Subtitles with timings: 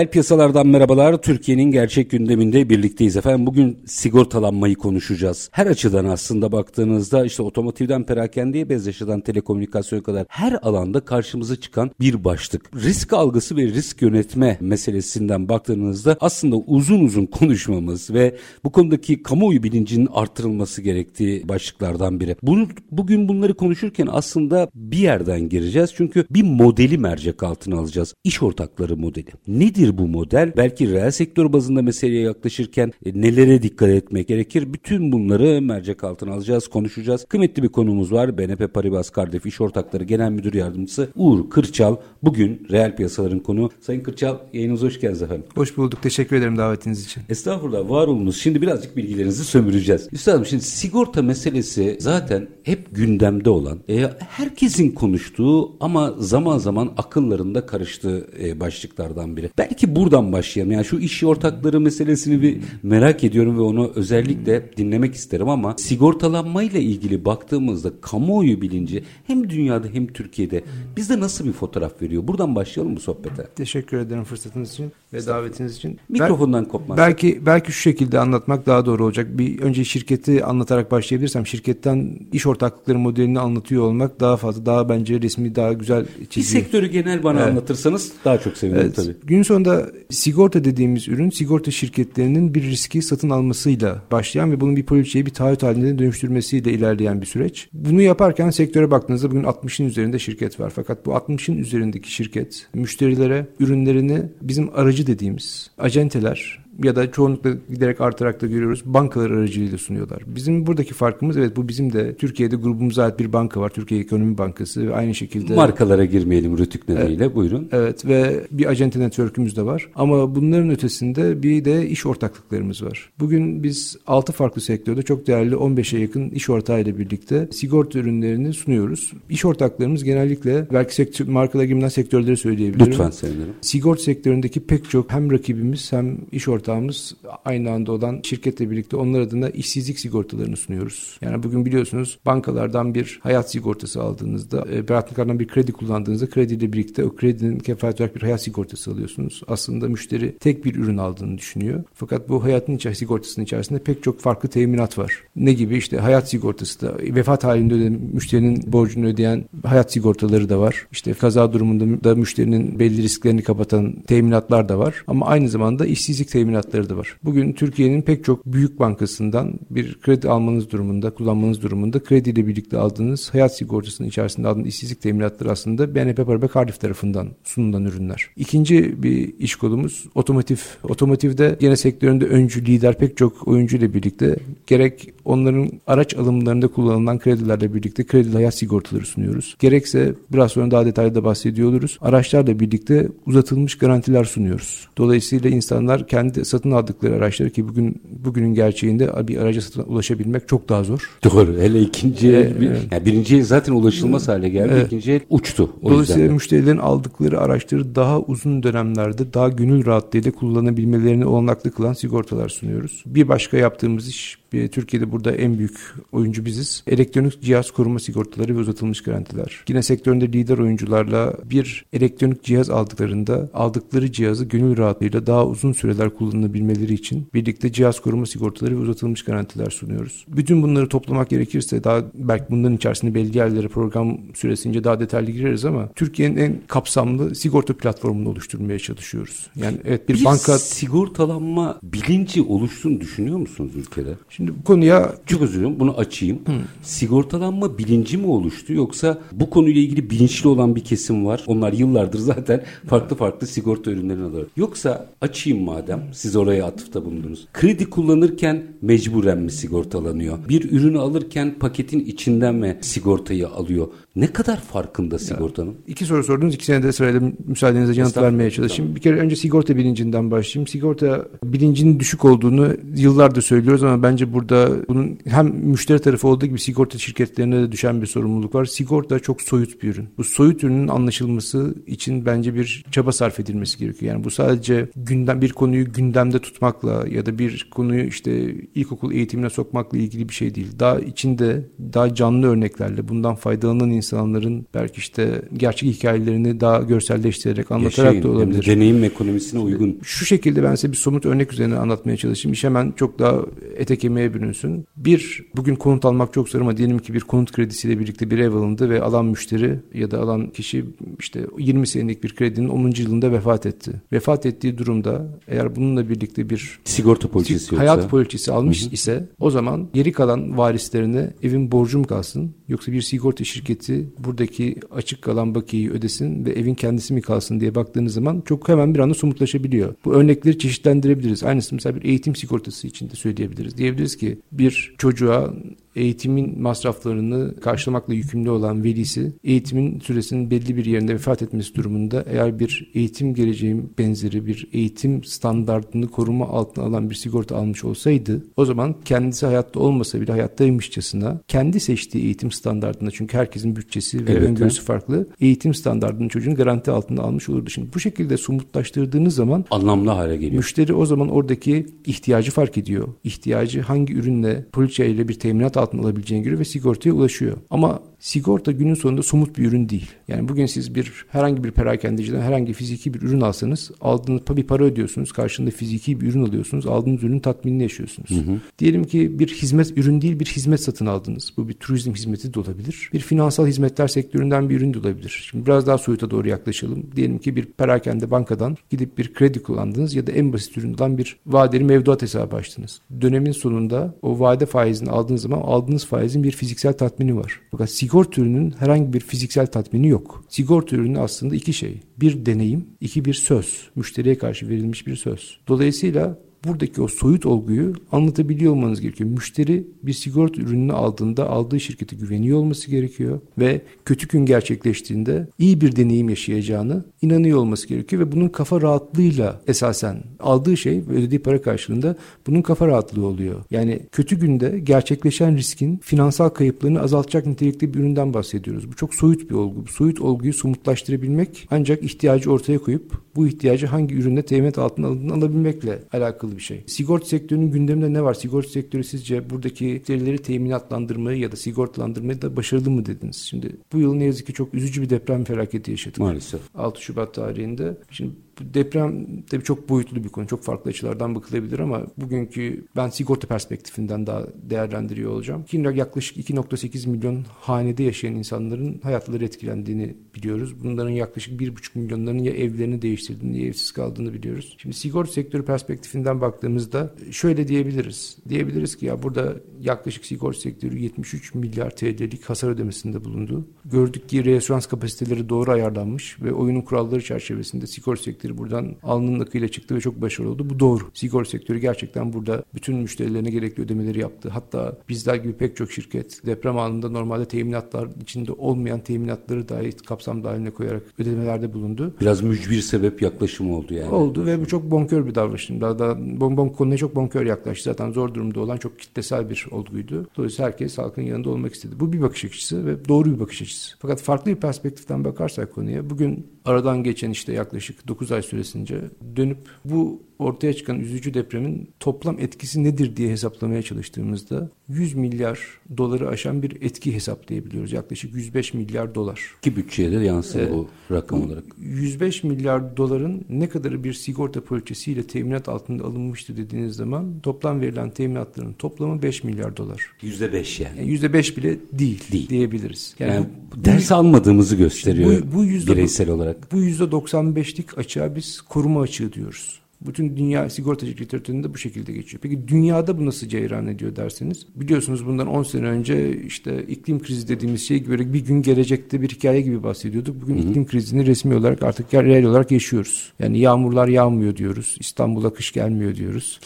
[0.00, 1.22] Reel piyasalardan merhabalar.
[1.22, 3.46] Türkiye'nin gerçek gündeminde birlikteyiz efendim.
[3.46, 5.48] Bugün sigortalanmayı konuşacağız.
[5.52, 11.90] Her açıdan aslında baktığınızda işte otomotivden perakendeye bez yaşadan telekomünikasyona kadar her alanda karşımıza çıkan
[12.00, 12.76] bir başlık.
[12.76, 19.62] Risk algısı ve risk yönetme meselesinden baktığınızda aslında uzun uzun konuşmamız ve bu konudaki kamuoyu
[19.62, 22.36] bilincinin artırılması gerektiği başlıklardan biri.
[22.42, 25.92] Bunu, bugün bunları konuşurken aslında bir yerden gireceğiz.
[25.96, 28.14] Çünkü bir modeli mercek altına alacağız.
[28.24, 29.30] İş ortakları modeli.
[29.48, 30.52] Nedir Nedir bu model?
[30.56, 34.72] Belki reel sektör bazında meseleye yaklaşırken e, nelere dikkat etmek gerekir?
[34.72, 37.24] Bütün bunları mercek altına alacağız, konuşacağız.
[37.24, 38.38] Kıymetli bir konumuz var.
[38.38, 41.96] BNP Paribas Kardef İş Ortakları Genel Müdür Yardımcısı Uğur Kırçal.
[42.22, 43.70] Bugün reel piyasaların konu.
[43.80, 45.44] Sayın Kırçal yayınımıza hoş geldiniz efendim.
[45.54, 46.02] Hoş bulduk.
[46.02, 47.22] Teşekkür ederim davetiniz için.
[47.28, 48.36] Estağfurullah var olunuz.
[48.36, 50.08] Şimdi birazcık bilgilerinizi sömüreceğiz.
[50.12, 57.66] Üstadım şimdi sigorta meselesi zaten hep gündemde olan, e, herkesin konuştuğu ama zaman zaman akıllarında
[57.66, 59.50] karıştığı e, başlıklardan biri.
[59.58, 60.72] Belki buradan başlayalım.
[60.72, 66.80] Yani şu iş ortakları meselesini bir merak ediyorum ve onu özellikle dinlemek isterim ama sigortalanmayla
[66.80, 70.64] ilgili baktığımızda kamuoyu bilinci hem dünyada hem Türkiye'de
[70.96, 72.26] bizde nasıl bir fotoğraf veriyor?
[72.26, 73.46] Buradan başlayalım bu sohbete.
[73.56, 75.98] Teşekkür ederim fırsatınız için ve davetiniz için.
[76.08, 76.98] Mikrofondan kopmaz.
[76.98, 79.38] Belki belki şu şekilde anlatmak daha doğru olacak.
[79.38, 85.22] Bir önce şirketi anlatarak başlayabilirsem şirketten iş ortaklıkları modelini anlatıyor olmak daha fazla daha bence
[85.22, 86.62] resmi daha güzel çiziyor.
[86.62, 87.48] Bir sektörü genel bana evet.
[87.48, 88.96] anlatırsanız daha çok sevinirim evet.
[88.96, 89.16] tabii.
[89.24, 89.69] Gün sonunda
[90.10, 95.30] sigorta dediğimiz ürün sigorta şirketlerinin bir riski satın almasıyla başlayan ve bunun bir poliçeyi bir
[95.30, 97.68] taahhüt haline dönüştürmesiyle ilerleyen bir süreç.
[97.72, 100.72] Bunu yaparken sektöre baktığınızda bugün 60'ın üzerinde şirket var.
[100.74, 108.00] Fakat bu 60'ın üzerindeki şirket müşterilere ürünlerini bizim aracı dediğimiz acenteler ya da çoğunlukla giderek
[108.00, 110.22] artarak da görüyoruz bankalar aracılığıyla sunuyorlar.
[110.26, 113.68] Bizim buradaki farkımız evet bu bizim de Türkiye'de grubumuza ait bir banka var.
[113.68, 117.68] Türkiye Ekonomi Bankası ve aynı şekilde markalara girmeyelim rütük nedeniyle evet, buyurun.
[117.72, 119.88] Evet ve bir acente network'ümüz de var.
[119.94, 123.10] Ama bunların ötesinde bir de iş ortaklıklarımız var.
[123.18, 129.12] Bugün biz 6 farklı sektörde çok değerli 15'e yakın iş ortağıyla birlikte sigorta ürünlerini sunuyoruz.
[129.30, 132.92] İş ortaklarımız genellikle belki sektör, markalar girmeden sektörleri söyleyebilirim.
[132.92, 133.54] Lütfen sevinirim.
[133.60, 137.14] Sigorta sektöründeki pek çok hem rakibimiz hem iş ortağı ortağımız
[137.44, 141.18] aynı anda olan şirketle birlikte onlar adına işsizlik sigortalarını sunuyoruz.
[141.20, 147.04] Yani bugün biliyorsunuz bankalardan bir hayat sigortası aldığınızda, e, banklardan bir kredi kullandığınızda krediyle birlikte
[147.04, 149.42] o kredinin kefaret olarak bir hayat sigortası alıyorsunuz.
[149.48, 151.84] Aslında müşteri tek bir ürün aldığını düşünüyor.
[151.94, 155.12] Fakat bu hayatın içi, sigortasının içerisinde pek çok farklı teminat var.
[155.36, 160.60] Ne gibi işte hayat sigortası da vefat halinde öden, müşterinin borcunu ödeyen hayat sigortaları da
[160.60, 160.86] var.
[160.92, 165.04] İşte kaza durumunda da müşterinin belli risklerini kapatan teminatlar da var.
[165.06, 167.16] Ama aynı zamanda işsizlik teminatı teminatları da var.
[167.24, 173.34] Bugün Türkiye'nin pek çok büyük bankasından bir kredi almanız durumunda, kullanmanız durumunda krediyle birlikte aldığınız
[173.34, 178.26] hayat sigortasının içerisinde aldığınız işsizlik teminatları aslında BNP Paribas Cardiff tarafından sunulan ürünler.
[178.36, 180.56] İkinci bir iş kolumuz otomotiv.
[180.82, 187.18] Otomotivde yine sektöründe öncü, lider pek çok oyuncu ile birlikte gerek onların araç alımlarında kullanılan
[187.18, 189.56] kredilerle birlikte kredi hayat sigortaları sunuyoruz.
[189.58, 191.98] Gerekse biraz sonra daha detaylı da bahsediyor oluruz.
[192.00, 194.88] Araçlarla birlikte uzatılmış garantiler sunuyoruz.
[194.98, 200.68] Dolayısıyla insanlar kendi satın aldıkları araçları ki bugün bugünün gerçeğinde bir araca satın ulaşabilmek çok
[200.68, 201.10] daha zor.
[201.24, 201.58] Doğru.
[201.58, 204.70] Hele ikinci ee, bir, yani birinci el zaten ulaşılmaz hale geldi.
[204.72, 204.86] Evet.
[204.86, 205.70] İkinci el uçtu.
[205.82, 206.34] O Dolayısıyla yüzden.
[206.34, 213.02] müşterilerin aldıkları araçları daha uzun dönemlerde daha gönül rahatlığıyla kullanabilmelerini olanaklı kılan sigortalar sunuyoruz.
[213.06, 215.78] Bir başka yaptığımız iş Türkiye'de burada en büyük
[216.12, 216.82] oyuncu biziz.
[216.86, 219.64] Elektronik cihaz koruma sigortaları ve uzatılmış garantiler.
[219.68, 226.10] Yine sektöründe lider oyuncularla bir elektronik cihaz aldıklarında aldıkları cihazı gönül rahatlığıyla daha uzun süreler
[226.10, 230.24] kullanabilmeleri için birlikte cihaz koruma sigortaları ve uzatılmış garantiler sunuyoruz.
[230.28, 235.64] Bütün bunları toplamak gerekirse daha belki bunların içerisinde belli yerlere program süresince daha detaylı gireriz
[235.64, 239.46] ama Türkiye'nin en kapsamlı sigorta platformunu oluşturmaya çalışıyoruz.
[239.56, 244.14] Yani evet bir, bir banka sigortalanma bilinci oluştuğunu düşünüyor musunuz ülkede?
[244.40, 246.36] Şimdi bu konuya çok özür dilerim bunu açayım.
[246.46, 246.52] Hı.
[246.82, 251.44] Sigortalanma bilinci mi oluştu yoksa bu konuyla ilgili bilinçli olan bir kesim var.
[251.46, 254.46] Onlar yıllardır zaten farklı farklı sigorta ürünlerini alıyor.
[254.56, 257.48] Yoksa açayım madem siz oraya atıfta bulundunuz.
[257.52, 260.48] Kredi kullanırken mecburen mi sigortalanıyor?
[260.48, 263.88] Bir ürünü alırken paketin içinden mi sigortayı alıyor?
[264.16, 265.70] Ne kadar farkında sigortanın?
[265.70, 266.54] Ya, iki soru sordunuz.
[266.54, 268.94] İkisine de sırayla müsaadenizle yanıt vermeye çalışayım.
[268.94, 270.66] Bir kere önce sigorta bilincinden başlayayım.
[270.66, 276.58] Sigorta bilincinin düşük olduğunu yıllardır söylüyoruz ama bence burada bunun hem müşteri tarafı olduğu gibi
[276.60, 278.64] sigorta şirketlerine de düşen bir sorumluluk var.
[278.64, 280.08] Sigorta çok soyut bir ürün.
[280.18, 284.12] Bu soyut ürünün anlaşılması için bence bir çaba sarf edilmesi gerekiyor.
[284.12, 289.50] Yani bu sadece gündem bir konuyu gündemde tutmakla ya da bir konuyu işte ilkokul eğitimine
[289.50, 290.68] sokmakla ilgili bir şey değil.
[290.78, 298.14] Daha içinde daha canlı örneklerle bundan faydalanan insanların belki işte gerçek hikayelerini daha görselleştirerek anlatarak
[298.14, 298.66] Yaşayın, da olabilir.
[298.66, 299.98] Deneyim ekonomisine uygun.
[300.02, 302.52] Şu şekilde ben size bir somut örnek üzerine anlatmaya çalışayım.
[302.52, 303.36] İş hemen çok daha
[303.76, 304.84] ete kemiğe bürünsün.
[304.96, 308.52] Bir, bugün konut almak çok zor ama diyelim ki bir konut kredisiyle birlikte bir ev
[308.54, 310.84] alındı ve alan müşteri ya da alan kişi
[311.18, 312.92] işte 20 senelik bir kredinin 10.
[312.96, 313.92] yılında vefat etti.
[314.12, 318.08] Vefat ettiği durumda eğer bununla birlikte bir sigorta poliçesi hayat yoksa.
[318.08, 318.94] poliçesi almış Hı-hı.
[318.94, 324.76] ise o zaman geri kalan varislerine evin borcu mu kalsın yoksa bir sigorta şirketi buradaki
[324.90, 328.98] açık kalan bakiyeyi ödesin ve evin kendisi mi kalsın diye baktığınız zaman çok hemen bir
[328.98, 329.94] anda somutlaşabiliyor.
[330.04, 331.42] Bu örnekleri çeşitlendirebiliriz.
[331.44, 333.76] Aynısı mesela bir eğitim sigortası için de söyleyebiliriz.
[333.76, 335.54] Diyebiliriz ki bir çocuğa
[335.96, 342.58] eğitimin masraflarını karşılamakla yükümlü olan velisi eğitimin süresinin belli bir yerinde vefat etmesi durumunda eğer
[342.58, 348.64] bir eğitim geleceğim benzeri bir eğitim standartını koruma altına alan bir sigorta almış olsaydı o
[348.64, 354.42] zaman kendisi hayatta olmasa bile hayattaymışçasına kendi seçtiği eğitim standartında çünkü herkesin bütçesi ve evet,
[354.42, 357.70] öngörüsü farklı eğitim standartını çocuğun garanti altında almış olurdu.
[357.70, 360.56] Şimdi bu şekilde somutlaştırdığınız zaman anlamlı hale geliyor.
[360.56, 363.08] Müşteri o zaman oradaki ihtiyacı fark ediyor.
[363.24, 367.56] İhtiyacı hangi ürünle poliçe ile bir teminat altına alabileceğini görüyor ve sigortaya ulaşıyor.
[367.70, 370.10] Ama sigorta günün sonunda somut bir ürün değil.
[370.28, 374.84] Yani bugün siz bir herhangi bir perakendeciden herhangi fiziki bir ürün alsanız aldığınız bir para
[374.84, 375.32] ödüyorsunuz.
[375.32, 376.86] Karşında fiziki bir ürün alıyorsunuz.
[376.86, 378.30] Aldığınız ürünün tatminini yaşıyorsunuz.
[378.30, 378.60] Hı hı.
[378.78, 381.52] Diyelim ki bir hizmet ürün değil bir hizmet satın aldınız.
[381.56, 383.10] Bu bir turizm hizmeti de olabilir.
[383.12, 385.46] Bir finansal hizmetler sektöründen bir ürün de olabilir.
[385.50, 387.06] Şimdi biraz daha soyuta doğru yaklaşalım.
[387.16, 391.36] Diyelim ki bir perakende bankadan gidip bir kredi kullandınız ya da en basit üründen bir
[391.46, 393.00] vadeli mevduat hesabı açtınız.
[393.20, 397.60] Dönemin sonunda o vade faizini aldığınız zaman aldığınız faizin bir fiziksel tatmini var.
[397.70, 400.44] Fakat sigorta ürünün herhangi bir fiziksel tatmini yok.
[400.48, 402.00] Sigorta ürünü aslında iki şey.
[402.20, 403.88] Bir deneyim, iki bir söz.
[403.94, 405.60] Müşteriye karşı verilmiş bir söz.
[405.68, 409.30] Dolayısıyla buradaki o soyut olguyu anlatabiliyor olmanız gerekiyor.
[409.30, 415.80] Müşteri bir sigorta ürününü aldığında aldığı şirkete güveniyor olması gerekiyor ve kötü gün gerçekleştiğinde iyi
[415.80, 421.42] bir deneyim yaşayacağını inanıyor olması gerekiyor ve bunun kafa rahatlığıyla esasen aldığı şey ve ödediği
[421.42, 422.16] para karşılığında
[422.46, 423.64] bunun kafa rahatlığı oluyor.
[423.70, 428.88] Yani kötü günde gerçekleşen riskin finansal kayıplarını azaltacak nitelikte bir üründen bahsediyoruz.
[428.88, 429.86] Bu çok soyut bir olgu.
[429.86, 436.02] Bu soyut olguyu somutlaştırabilmek ancak ihtiyacı ortaya koyup bu ihtiyacı hangi üründe teminat altına alabilmekle
[436.12, 436.84] alakalı bir şey.
[436.86, 438.34] Sigorta sektörünün gündeminde ne var?
[438.34, 443.36] Sigorta sektörü sizce buradaki müşterileri teminatlandırmayı ya da sigortalandırmayı da başarılı mı dediniz?
[443.36, 446.18] Şimdi bu yıl ne yazık ki çok üzücü bir deprem felaketi yaşadık.
[446.18, 446.60] Maalesef.
[446.74, 447.98] 6 Şubat tarihinde.
[448.10, 448.32] Şimdi
[448.74, 450.46] deprem tabii çok boyutlu bir konu.
[450.46, 455.64] Çok farklı açılardan bakılabilir ama bugünkü ben sigorta perspektifinden daha değerlendiriyor olacağım.
[455.94, 460.84] Yaklaşık 2.8 milyon hanede yaşayan insanların hayatları etkilendiğini biliyoruz.
[460.84, 464.76] Bunların yaklaşık 1.5 milyonların ya evlerini değiştirdiğini ya evsiz kaldığını biliyoruz.
[464.78, 468.36] Şimdi sigorta sektörü perspektifinden baktığımızda şöyle diyebiliriz.
[468.48, 473.64] Diyebiliriz ki ya burada yaklaşık sigorta sektörü 73 milyar TL'lik hasar ödemesinde bulundu.
[473.84, 479.40] Gördük ki reasürans kapasiteleri doğru ayarlanmış ve oyunun kuralları çerçevesinde sigorta sektörü sektörü buradan alnının
[479.40, 480.66] akıyla çıktı ve çok başarılı oldu.
[480.70, 481.04] Bu doğru.
[481.14, 484.48] Sigorta sektörü gerçekten burada bütün müşterilerine gerekli ödemeleri yaptı.
[484.48, 490.44] Hatta bizler gibi pek çok şirket deprem anında normalde teminatlar içinde olmayan teminatları dahi kapsam
[490.44, 492.14] dahiline koyarak ödemelerde bulundu.
[492.20, 494.10] Biraz mücbir sebep yaklaşımı oldu yani.
[494.10, 495.70] Oldu ve bu çok bonkör bir davranış.
[495.70, 497.84] Daha da bon, bon, konuya çok bonkör yaklaştı.
[497.84, 500.26] Zaten zor durumda olan çok kitlesel bir olguydu.
[500.36, 501.94] Dolayısıyla herkes halkın yanında olmak istedi.
[502.00, 503.96] Bu bir bakış açısı ve doğru bir bakış açısı.
[503.98, 509.00] Fakat farklı bir perspektiften bakarsak konuya bugün aradan geçen işte yaklaşık 9 ay süresince
[509.36, 515.60] dönüp bu ortaya çıkan üzücü depremin toplam etkisi nedir diye hesaplamaya çalıştığımızda 100 milyar
[515.96, 517.92] doları aşan bir etki hesaplayabiliyoruz.
[517.92, 519.40] Yaklaşık 105 milyar dolar.
[519.62, 521.64] Ki bütçeye de yansır ee, bu rakam olarak.
[521.78, 528.10] 105 milyar doların ne kadarı bir sigorta poliçesiyle teminat altında alınmıştı dediğiniz zaman toplam verilen
[528.10, 530.12] teminatların toplamı 5 milyar dolar.
[530.22, 530.98] %5 yani.
[530.98, 532.48] yani %5 bile değil, değil.
[532.48, 533.14] diyebiliriz.
[533.18, 536.72] Yani, yani bu, ders almadığımızı gösteriyor bu, bu yüzde, bireysel olarak.
[536.72, 539.80] Bu %95'lik açığa biz koruma açığı diyoruz.
[540.06, 542.40] Bütün dünya sigortacılık literatüründe bu şekilde geçiyor.
[542.42, 547.48] Peki dünyada bu nasıl ceyran ediyor derseniz biliyorsunuz bundan 10 sene önce işte iklim krizi
[547.48, 550.42] dediğimiz şey böyle bir gün gelecekte bir hikaye gibi bahsediyorduk.
[550.42, 550.70] Bugün hı hı.
[550.70, 553.32] iklim krizini resmi olarak artık reel olarak yaşıyoruz.
[553.38, 554.96] Yani yağmurlar yağmıyor diyoruz.
[555.00, 556.60] İstanbul'a kış gelmiyor diyoruz.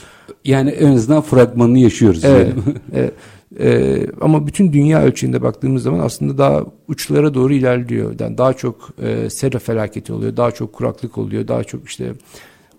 [0.45, 2.25] Yani en azından fragmanını yaşıyoruz.
[2.25, 2.53] Evet.
[2.95, 3.13] evet.
[3.61, 8.15] Ee, ama bütün dünya ölçeğinde baktığımız zaman aslında daha uçlara doğru ilerliyor.
[8.21, 12.13] Yani daha çok e, sera felaketi oluyor, daha çok kuraklık oluyor, daha çok işte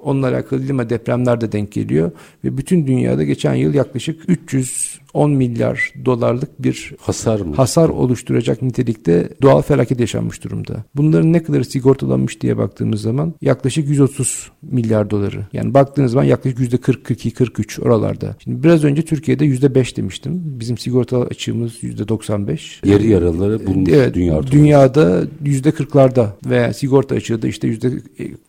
[0.05, 2.11] onunla alakalı ama depremler de denk geliyor.
[2.43, 7.55] Ve bütün dünyada geçen yıl yaklaşık 300 10 milyar dolarlık bir hasar mı?
[7.55, 10.83] Hasar oluşturacak nitelikte doğal felaket yaşanmış durumda.
[10.95, 15.45] Bunların ne kadar sigortalanmış diye baktığımız zaman yaklaşık 130 milyar doları.
[15.53, 18.35] Yani baktığınız zaman yaklaşık yüzde 40, 42, 43 oralarda.
[18.43, 20.41] Şimdi biraz önce Türkiye'de yüzde 5 demiştim.
[20.45, 22.81] Bizim sigorta açığımız yüzde 95.
[22.85, 24.15] Yarı yaraları bulmuş evet.
[24.51, 27.87] Dünyada yüzde 40'larda veya sigorta açığı da işte yüzde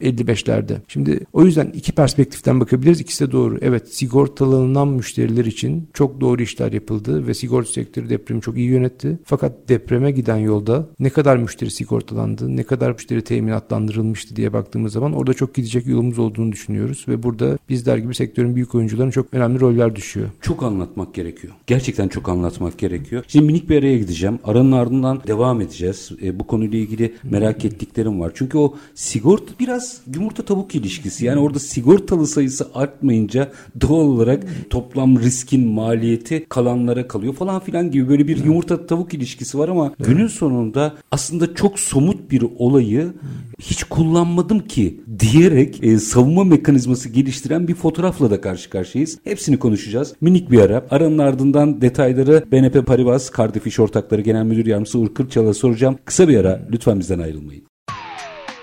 [0.00, 0.76] 55'lerde.
[0.88, 3.00] Şimdi o yüzden iki perspektiften bakabiliriz.
[3.00, 3.58] İkisi de doğru.
[3.62, 8.68] Evet sigortalanan müşteriler için çok doğru iş işler yapıldı ve sigorta sektörü depremi çok iyi
[8.68, 9.18] yönetti.
[9.24, 15.12] Fakat depreme giden yolda ne kadar müşteri sigortalandı, ne kadar müşteri teminatlandırılmıştı diye baktığımız zaman
[15.12, 19.60] orada çok gidecek yolumuz olduğunu düşünüyoruz ve burada bizler gibi sektörün büyük oyuncularının çok önemli
[19.60, 20.28] roller düşüyor.
[20.40, 21.54] Çok anlatmak gerekiyor.
[21.66, 23.24] Gerçekten çok anlatmak gerekiyor.
[23.28, 24.38] Şimdi minik bir araya gideceğim.
[24.44, 26.10] Aranın ardından devam edeceğiz.
[26.22, 28.32] E, bu konuyla ilgili merak ettiklerim var.
[28.34, 31.24] Çünkü o sigorta biraz yumurta tavuk ilişkisi.
[31.24, 38.08] Yani orada sigortalı sayısı artmayınca doğal olarak toplam riskin maliyeti kalanlara kalıyor falan filan gibi
[38.08, 43.12] böyle bir yumurta tavuk ilişkisi var ama günün sonunda aslında çok somut bir olayı
[43.60, 49.18] hiç kullanmadım ki diyerek e, savunma mekanizması geliştiren bir fotoğrafla da karşı karşıyayız.
[49.24, 50.14] Hepsini konuşacağız.
[50.20, 50.86] Minik bir ara.
[50.90, 55.98] Aranın ardından detayları BNP Paribas Cardiff İş Ortakları Genel Müdür Yardımcısı Uğur Kırçal'a soracağım.
[56.04, 56.60] Kısa bir ara.
[56.72, 57.62] Lütfen bizden ayrılmayın.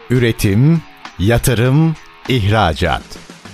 [0.09, 0.81] Üretim,
[1.19, 1.95] yatırım,
[2.29, 3.32] ihracat.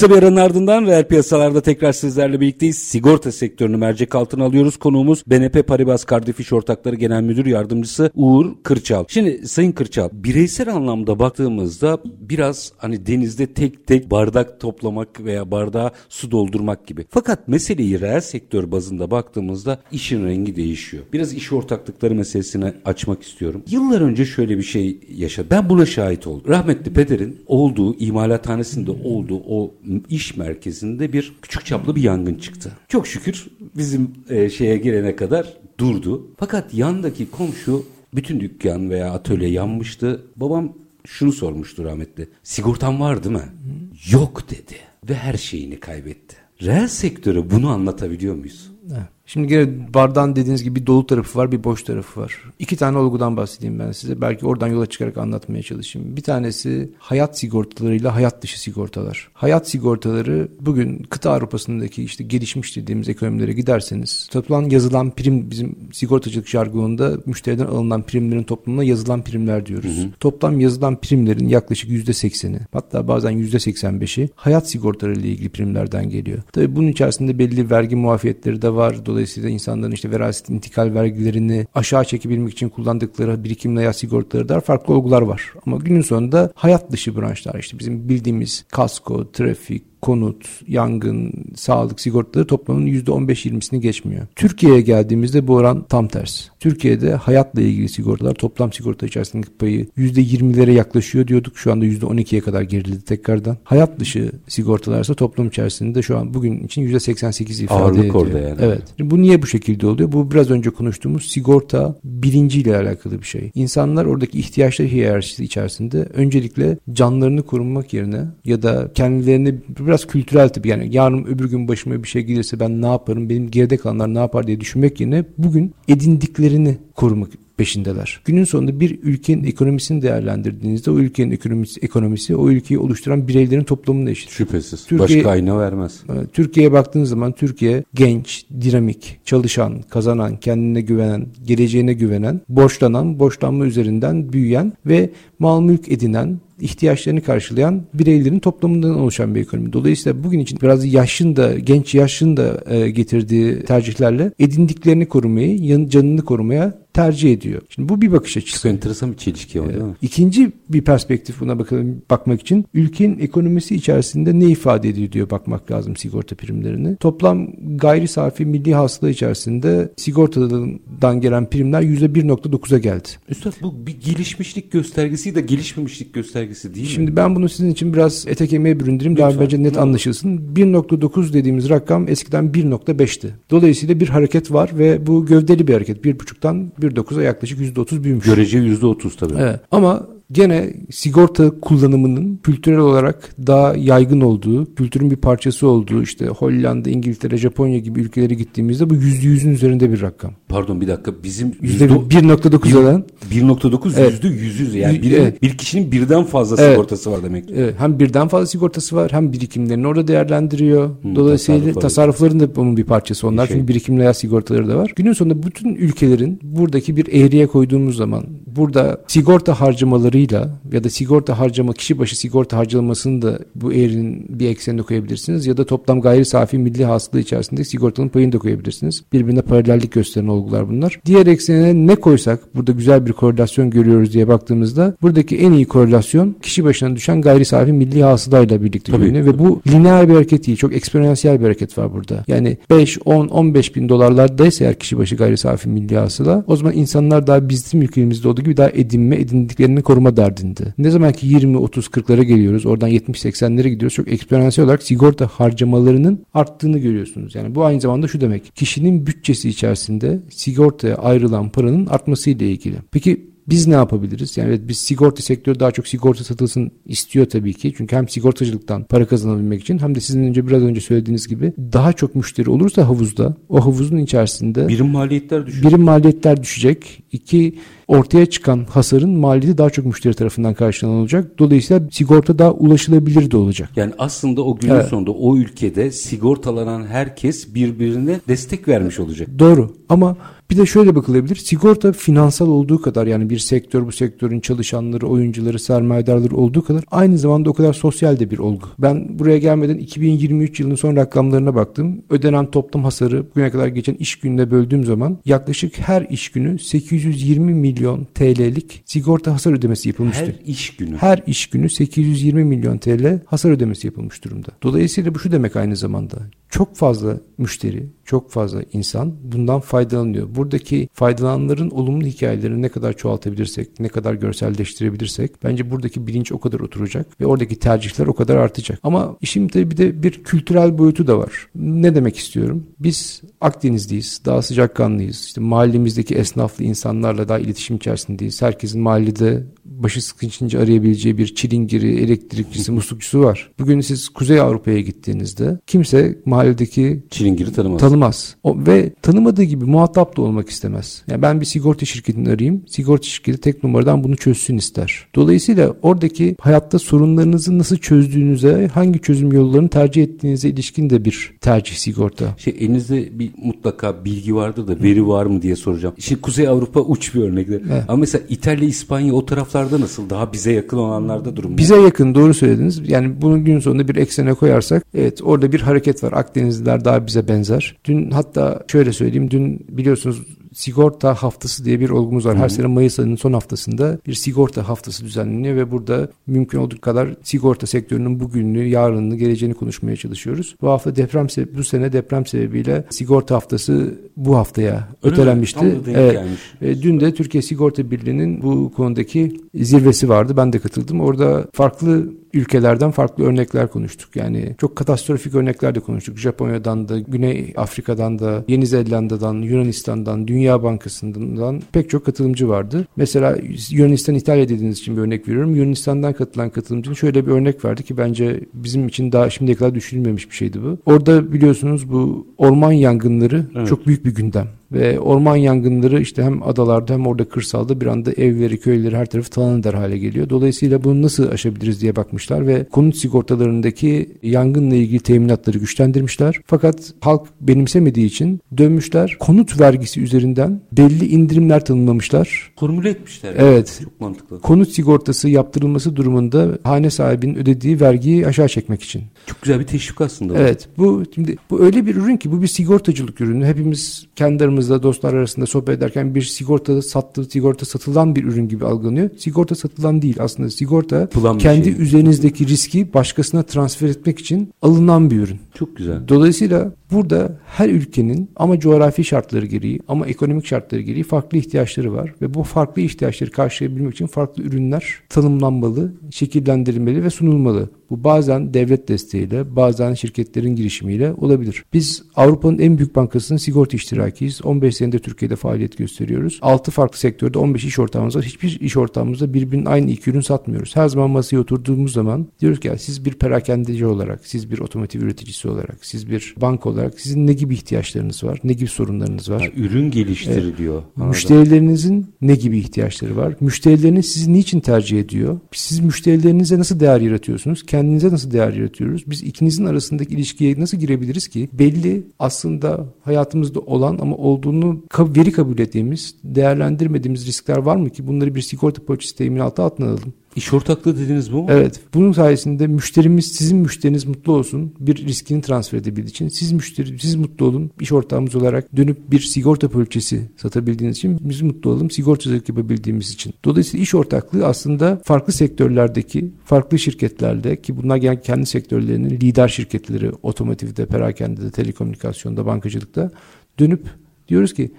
[0.00, 2.78] Kısa bir aranın ardından reel piyasalarda tekrar sizlerle birlikteyiz.
[2.78, 4.76] Sigorta sektörünü mercek altına alıyoruz.
[4.76, 9.04] Konuğumuz BNP Paribas Cardiff İş Ortakları Genel Müdür Yardımcısı Uğur Kırçal.
[9.08, 15.90] Şimdi Sayın Kırçal bireysel anlamda baktığımızda biraz hani denizde tek tek bardak toplamak veya bardağa
[16.08, 17.06] su doldurmak gibi.
[17.10, 21.04] Fakat meseleyi reel sektör bazında baktığımızda işin rengi değişiyor.
[21.12, 23.62] Biraz iş ortaklıkları meselesini açmak istiyorum.
[23.70, 25.48] Yıllar önce şöyle bir şey yaşadı.
[25.50, 26.52] Ben buna şahit oldum.
[26.52, 29.74] Rahmetli Peder'in olduğu imalathanesinde olduğu o
[30.08, 32.72] iş merkezinde bir küçük çaplı bir yangın çıktı.
[32.88, 36.30] Çok şükür bizim e, şeye gelene kadar durdu.
[36.38, 40.22] Fakat yandaki komşu bütün dükkan veya atölye yanmıştı.
[40.36, 40.72] Babam
[41.06, 42.28] şunu sormuştu rahmetli.
[42.42, 43.42] Sigortan var değil mi?
[43.42, 44.12] Hı.
[44.12, 44.76] Yok dedi
[45.08, 46.36] ve her şeyini kaybetti.
[46.62, 48.70] Reel sektörü bunu anlatabiliyor muyuz?
[48.90, 49.19] Evet.
[49.32, 52.42] Şimdi gene bardağın dediğiniz gibi bir dolu tarafı var bir boş tarafı var.
[52.58, 54.20] İki tane olgudan bahsedeyim ben size.
[54.20, 56.16] Belki oradan yola çıkarak anlatmaya çalışayım.
[56.16, 59.28] Bir tanesi hayat sigortalarıyla hayat dışı sigortalar.
[59.32, 66.48] Hayat sigortaları bugün kıta Avrupa'sındaki işte gelişmiş dediğimiz ekonomilere giderseniz toplam yazılan prim bizim sigortacılık
[66.48, 69.96] jargonunda müşteriden alınan primlerin toplamına yazılan primler diyoruz.
[69.98, 70.10] Hı hı.
[70.20, 75.48] Toplam yazılan primlerin yaklaşık yüzde sekseni hatta bazen yüzde seksen beşi hayat sigortaları ile ilgili
[75.48, 76.38] primlerden geliyor.
[76.52, 79.06] Tabii bunun içerisinde belli vergi muafiyetleri de var.
[79.06, 84.60] Dolayısıyla Dolayısıyla insanların işte veraset intikal vergilerini aşağı çekebilmek için kullandıkları birikim veya sigortaları da
[84.60, 85.52] farklı olgular var.
[85.66, 92.46] Ama günün sonunda hayat dışı branşlar işte bizim bildiğimiz kasko, trafik, konut, yangın, sağlık sigortaları
[92.46, 94.26] toplamının %15-20'sini geçmiyor.
[94.36, 96.44] Türkiye'ye geldiğimizde bu oran tam tersi.
[96.60, 101.58] Türkiye'de hayatla ilgili sigortalar toplam sigorta içerisindeki payı %20'lere yaklaşıyor diyorduk.
[101.58, 103.56] Şu anda %12'ye kadar geriledi tekrardan.
[103.64, 108.14] Hayat dışı sigortalar ise toplam içerisinde şu an bugün için %88 ifade Ağırlık ediyor.
[108.14, 108.58] orada yani.
[108.60, 108.82] Evet.
[109.00, 110.12] Bu niye bu şekilde oluyor?
[110.12, 113.50] Bu biraz önce konuştuğumuz sigorta bilinciyle alakalı bir şey.
[113.54, 119.54] İnsanlar oradaki ihtiyaçlar hiyerarşisi içerisinde öncelikle canlarını korunmak yerine ya da kendilerini
[119.90, 120.68] biraz kültürel tabii.
[120.68, 124.18] Yani yarın öbür gün başıma bir şey gelirse ben ne yaparım benim geride kalanlar ne
[124.18, 127.30] yapar diye düşünmek yerine bugün edindiklerini korumak
[127.60, 128.20] peşindeler.
[128.24, 134.10] Günün sonunda bir ülkenin ekonomisini değerlendirdiğinizde o ülkenin ekonomisi, ekonomisi o ülkeyi oluşturan bireylerin toplamına
[134.10, 134.30] eşit.
[134.30, 134.86] Şüphesiz.
[134.86, 136.02] Türkiye, Başka ayna vermez.
[136.32, 144.32] Türkiye'ye baktığınız zaman Türkiye genç, dinamik, çalışan, kazanan, kendine güvenen, geleceğine güvenen, borçlanan, borçlanma üzerinden
[144.32, 149.72] büyüyen ve mal mülk edinen, ihtiyaçlarını karşılayan bireylerin toplamından oluşan bir ekonomi.
[149.72, 156.24] Dolayısıyla bugün için biraz yaşın da genç yaşın da e, getirdiği tercihlerle edindiklerini korumayı, canını
[156.24, 157.62] korumaya tercih ediyor.
[157.68, 158.62] Şimdi bu bir bakış açısı.
[158.62, 159.94] Çok enteresan bir çelişki o değil mi?
[160.02, 165.70] İkinci bir perspektif buna bakalım, bakmak için ülkenin ekonomisi içerisinde ne ifade ediyor diyor bakmak
[165.70, 166.96] lazım sigorta primlerini.
[166.96, 173.08] Toplam gayri safi milli hasıla içerisinde sigortadan gelen primler %1.9'a geldi.
[173.28, 176.92] Üstad bu bir gelişmişlik göstergesi de gelişmemişlik göstergesi değil mi?
[176.92, 179.18] Şimdi ben bunu sizin için biraz ete kemiğe büründüreyim.
[179.18, 179.44] Daha Lütfen.
[179.44, 180.38] bence net anlaşılsın.
[180.54, 183.28] 1.9 dediğimiz rakam eskiden 1.5'ti.
[183.50, 186.04] Dolayısıyla bir hareket var ve bu gövdeli bir hareket.
[186.04, 188.24] 1.5'tan 1.9'a yaklaşık %30 büyümüş.
[188.26, 189.34] Görece yüzde otuz tabii.
[189.38, 189.60] Evet.
[189.70, 196.90] Ama gene sigorta kullanımının kültürel olarak daha yaygın olduğu, kültürün bir parçası olduğu işte Hollanda,
[196.90, 200.32] İngiltere, Japonya gibi ülkelere gittiğimizde bu yüzde yüzün üzerinde bir rakam.
[200.48, 204.12] Pardon bir dakika bizim Yüzde yüzde 1.9 olan 1.9 Evet.
[204.12, 205.42] yüzde yüzü yani bir, Evet.
[205.42, 206.72] bir kişinin birden fazla Evet.
[206.72, 207.44] sigortası var demek.
[207.54, 210.88] Evet, hem birden fazla sigortası var hem birikimlerini orada değerlendiriyor.
[210.88, 211.82] Hı, Dolayısıyla tasarrufları.
[211.82, 213.46] tasarrufların da bunun bir parçası onlar.
[213.46, 213.56] Şey.
[213.56, 214.92] Çünkü birikimli sigortaları da var.
[214.96, 218.24] Günün sonunda bütün ülkelerin buradaki bir eğriye koyduğumuz zaman
[218.56, 224.48] burada sigorta harcamalarıyla ya da sigorta harcama kişi başı sigorta harcamasını da bu eğrinin bir
[224.48, 229.02] eksenine koyabilirsiniz ya da toplam gayri safi milli hasıla içerisinde sigortanın payını da koyabilirsiniz.
[229.12, 231.00] Birbirine paralellik gösteren olgular bunlar.
[231.06, 236.36] Diğer eksenine ne koysak burada güzel bir korelasyon görüyoruz diye baktığımızda buradaki en iyi korelasyon
[236.42, 240.58] kişi başına düşen gayri safi milli hasılayla birlikte görünüyor ve bu lineer bir hareket değil.
[240.58, 242.24] Çok eksponansiyel bir hareket var burada.
[242.28, 246.74] Yani 5, 10, 15 bin dolarlardaysa eğer kişi başı gayri safi milli hasıla o zaman
[246.74, 250.74] insanlar daha bizim ülkemizde olduğu gibi daha edinme, edindiklerini koruma derdinde.
[250.78, 255.26] Ne zaman ki 20, 30, 40'lara geliyoruz oradan 70, 80'lere gidiyoruz çok eksponansiyel olarak sigorta
[255.26, 257.34] harcamalarının arttığını görüyorsunuz.
[257.34, 258.56] Yani bu aynı zamanda şu demek.
[258.56, 262.76] Kişinin bütçesi içerisinde sigortaya ayrılan paranın artmasıyla ilgili.
[262.90, 264.36] Peki biz ne yapabiliriz?
[264.36, 267.72] Yani evet biz sigorta sektörü daha çok sigorta satılsın istiyor tabii ki.
[267.76, 271.92] Çünkü hem sigortacılıktan para kazanabilmek için hem de sizin önce biraz önce söylediğiniz gibi daha
[271.92, 275.70] çok müşteri olursa havuzda o havuzun içerisinde Birim maliyetler düşüyor.
[275.70, 277.02] birim maliyetler düşecek.
[277.12, 277.54] İki
[277.90, 281.38] ortaya çıkan hasarın maliyeti daha çok müşteri tarafından karşılanılacak.
[281.38, 283.70] Dolayısıyla sigorta daha ulaşılabilir de olacak.
[283.76, 284.88] Yani aslında o günün Evet.
[284.88, 289.28] sonunda o ülkede sigortalanan herkes birbirine destek vermiş olacak.
[289.38, 290.16] Doğru ama
[290.50, 291.36] bir de şöyle bakılabilir.
[291.36, 297.18] Sigorta finansal olduğu kadar yani bir sektör bu sektörün çalışanları, oyuncuları, sermayedarları olduğu kadar aynı
[297.18, 298.66] zamanda o kadar sosyal de bir olgu.
[298.78, 302.02] Ben buraya gelmeden 2023 yılının son rakamlarına baktım.
[302.10, 307.54] Ödenen toplam hasarı bugüne kadar geçen iş gününe böldüğüm zaman yaklaşık her iş günü 820
[307.54, 307.79] milyon
[308.14, 310.26] TL'lik sigorta hasar ödemesi yapılmıştır.
[310.26, 310.96] Her iş günü.
[310.96, 314.48] Her iş günü 820 milyon TL hasar ödemesi yapılmış durumda.
[314.62, 316.16] Dolayısıyla bu şu demek aynı zamanda.
[316.50, 320.34] Çok fazla müşteri, çok fazla insan bundan faydalanıyor.
[320.34, 326.60] Buradaki faydalananların olumlu hikayelerini ne kadar çoğaltabilirsek, ne kadar görselleştirebilirsek bence buradaki bilinç o kadar
[326.60, 328.78] oturacak ve oradaki tercihler o kadar artacak.
[328.82, 331.48] Ama işin tabii bir de bir kültürel boyutu da var.
[331.54, 332.66] Ne demek istiyorum?
[332.78, 335.24] Biz Akdeniz'deyiz, daha sıcakkanlıyız.
[335.24, 338.42] İşte mahallemizdeki esnaflı insanlarla daha iletişim içerisindeyiz.
[338.42, 343.50] Herkesin mahallede başı sıkışınca arayabileceği bir çilingiri, elektrikçisi, muslukçusu var.
[343.58, 347.80] Bugün siz Kuzey Avrupa'ya gittiğinizde kimse mahalledeki Çilingiri tanımaz.
[347.80, 348.36] tanımaz.
[348.42, 351.02] O, ve tanımadığı gibi muhatap da olmak istemez.
[351.08, 352.62] Yani ben bir sigorta şirketini arayayım.
[352.68, 355.06] Sigorta şirketi tek numaradan bunu çözsün ister.
[355.14, 361.74] Dolayısıyla oradaki hayatta sorunlarınızı nasıl çözdüğünüze, hangi çözüm yollarını tercih ettiğinize ilişkin de bir tercih
[361.74, 362.34] sigorta.
[362.38, 365.94] Şey elinizde bir mutlaka bilgi vardır da veri var mı diye soracağım.
[365.98, 367.60] Şimdi Kuzey Avrupa uç bir örnekler.
[367.70, 367.84] Evet.
[367.88, 370.10] Ama mesela İtalya, İspanya o taraflarda nasıl?
[370.10, 371.58] Daha bize yakın olanlarda durum?
[371.58, 372.82] Bize yakın doğru söylediniz.
[372.88, 376.12] Yani bunun gün sonunda bir eksene koyarsak evet orada bir hareket var.
[376.30, 377.76] Akdenizliler daha bize benzer.
[377.84, 379.30] Dün hatta şöyle söyleyeyim.
[379.30, 382.36] Dün biliyorsunuz sigorta haftası diye bir olgumuz var.
[382.36, 387.08] Her sene Mayıs ayının son haftasında bir sigorta haftası düzenleniyor ve burada mümkün olduğu kadar
[387.22, 390.56] sigorta sektörünün bugününü, yarınını, geleceğini konuşmaya çalışıyoruz.
[390.62, 395.20] Bu hafta deprem bu sene deprem sebebiyle sigorta haftası bu haftaya Öyle mi?
[395.20, 395.58] ötelenmişti.
[395.60, 396.12] Tam da denk Evet.
[396.12, 396.82] gelmiş.
[396.82, 400.36] Dün de Türkiye Sigorta Birliği'nin bu konudaki zirvesi vardı.
[400.36, 401.00] Ben de katıldım.
[401.00, 404.16] Orada farklı ülkelerden farklı örnekler konuştuk.
[404.16, 406.18] Yani çok katastrofik örnekler de konuştuk.
[406.18, 412.86] Japonya'dan da, Güney Afrika'dan da, Yeni Zelanda'dan, Yunanistan'dan, Dünya Bankası'ndan pek çok katılımcı vardı.
[412.96, 413.36] Mesela
[413.70, 415.54] Yunanistan, İtalya dediğiniz için bir örnek veriyorum.
[415.54, 420.30] Yunanistan'dan katılan katılımcının şöyle bir örnek verdi ki bence bizim için daha şimdiye kadar düşünülmemiş
[420.30, 420.78] bir şeydi bu.
[420.86, 423.68] Orada biliyorsunuz bu orman yangınları Evet.
[423.68, 424.48] çok büyük bir gündem.
[424.72, 429.30] Ve orman yangınları işte hem adalarda hem orada kırsalda bir anda evleri, köyleri her tarafı
[429.30, 430.30] talan eder hale geliyor.
[430.30, 436.40] Dolayısıyla bunu nasıl aşabiliriz diye bakmışlar ve konut sigortalarındaki yangınla ilgili teminatları güçlendirmişler.
[436.46, 442.52] Fakat halk benimsemediği için dönmüşler konut vergisi üzerinden belli indirimler tanımlamışlar.
[442.60, 443.34] Formüle etmişler.
[443.38, 443.80] Evet.
[443.84, 444.40] Çok mantıklı.
[444.40, 449.02] Konut sigortası yaptırılması durumunda hane sahibinin ödediği vergiyi aşağı çekmek için.
[449.26, 450.34] Çok güzel bir teşvik aslında.
[450.34, 450.38] bu.
[450.38, 453.44] Evet bu şimdi bu öyle bir ürün ki bu bir sigortacılık ürünü.
[453.46, 458.48] Hepimiz kendi aramızda aramızda dostlar arasında sohbet ederken bir sigorta sattığı sigorta satılan bir ürün
[458.48, 459.10] gibi algılanıyor.
[459.16, 461.82] Sigorta satılan değil aslında sigorta Yapılan bir kendi şey.
[461.82, 465.38] üzerinizdeki riski başkasına transfer etmek için alınan bir ürün.
[465.54, 466.08] Çok güzel.
[466.08, 472.14] Dolayısıyla burada her ülkenin ama coğrafi şartları gereği ama ekonomik şartları gereği farklı ihtiyaçları var
[472.22, 477.70] ve bu farklı ihtiyaçları karşılayabilmek için farklı ürünler tanımlanmalı, şekillendirilmeli ve sunulmalı.
[477.90, 481.64] Bu bazen devlet desteğiyle, bazen şirketlerin girişimiyle olabilir.
[481.72, 484.44] Biz Avrupa'nın en büyük bankasının sigorta iştirakiyiz.
[484.44, 486.38] 15 senedir Türkiye'de faaliyet gösteriyoruz.
[486.42, 488.24] 6 farklı sektörde 15 iş ortağımız var.
[488.24, 490.76] Hiçbir iş ortağımızda birbirinin aynı iki ürün satmıyoruz.
[490.76, 495.02] Her zaman masaya oturduğumuz zaman diyoruz ki ya siz bir perakendeci olarak, siz bir otomotiv
[495.02, 499.42] üreticisi olarak, siz bir banka olarak sizin ne gibi ihtiyaçlarınız var, ne gibi sorunlarınız var?
[499.42, 500.82] Ha, ürün geliştiriliyor.
[500.96, 501.08] Anladım.
[501.08, 503.34] Müşterilerinizin ne gibi ihtiyaçları var?
[503.40, 505.38] Müşterileriniz sizi niçin tercih ediyor?
[505.52, 507.62] Siz müşterilerinize nasıl değer yaratıyorsunuz?
[507.80, 509.10] Kendinize nasıl değer yaratıyoruz?
[509.10, 511.48] Biz ikinizin arasındaki ilişkiye nasıl girebiliriz ki?
[511.52, 518.06] Belli aslında hayatımızda olan ama olduğunu veri kabul ettiğimiz, değerlendirmediğimiz riskler var mı ki?
[518.06, 520.12] Bunları bir sigorta poliçesi teminatı altına alalım.
[520.40, 521.46] İş ortaklığı dediğiniz bu mu?
[521.50, 521.80] Evet.
[521.94, 524.74] Bunun sayesinde müşterimiz, sizin müşteriniz mutlu olsun.
[524.80, 526.28] Bir riskini transfer edebildiği için.
[526.28, 527.70] Siz müşteri, siz mutlu olun.
[527.80, 531.90] İş ortağımız olarak dönüp bir sigorta poliçesi satabildiğiniz için biz mutlu olalım.
[531.90, 533.34] Sigortacılık yapabildiğimiz için.
[533.44, 540.10] Dolayısıyla iş ortaklığı aslında farklı sektörlerdeki, farklı şirketlerde ki bunlar genel kendi sektörlerinin lider şirketleri
[540.22, 543.10] otomotivde, perakende, telekomünikasyonda, bankacılıkta
[543.58, 543.82] dönüp
[544.28, 544.70] diyoruz ki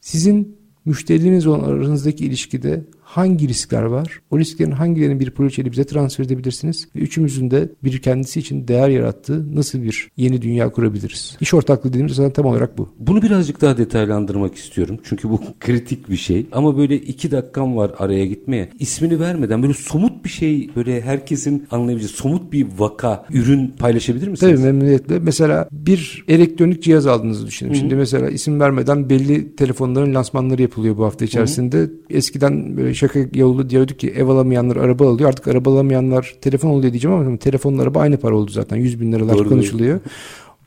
[0.00, 4.20] sizin müşterileriniz olan aranızdaki ilişkide hangi riskler var?
[4.30, 6.88] O risklerin hangilerini bir poliçeyle bize transfer edebilirsiniz?
[6.96, 11.36] Ve üçümüzün de bir kendisi için değer yarattığı nasıl bir yeni dünya kurabiliriz?
[11.40, 12.88] İş ortaklığı dediğimiz zaten tam olarak bu.
[12.98, 14.98] Bunu birazcık daha detaylandırmak istiyorum.
[15.04, 16.46] Çünkü bu kritik bir şey.
[16.52, 18.68] Ama böyle iki dakikam var araya gitmeye.
[18.78, 24.52] İsmini vermeden böyle somut bir şey böyle herkesin anlayabileceği somut bir vaka, ürün paylaşabilir misiniz?
[24.52, 25.18] Tabii memnuniyetle.
[25.18, 27.76] Mesela bir elektronik cihaz aldığınızı düşünelim.
[27.76, 31.90] Şimdi mesela isim vermeden belli telefonların lansmanları yapılıyor bu hafta içerisinde.
[32.10, 35.28] Eskiden böyle şaka yolu diyorduk ki ev alamayanlar araba alıyor.
[35.28, 38.76] Artık araba alamayanlar telefon oluyor diyeceğim ama telefonla araba aynı para oldu zaten.
[38.76, 40.00] 100 bin liralar Doğru, konuşuluyor.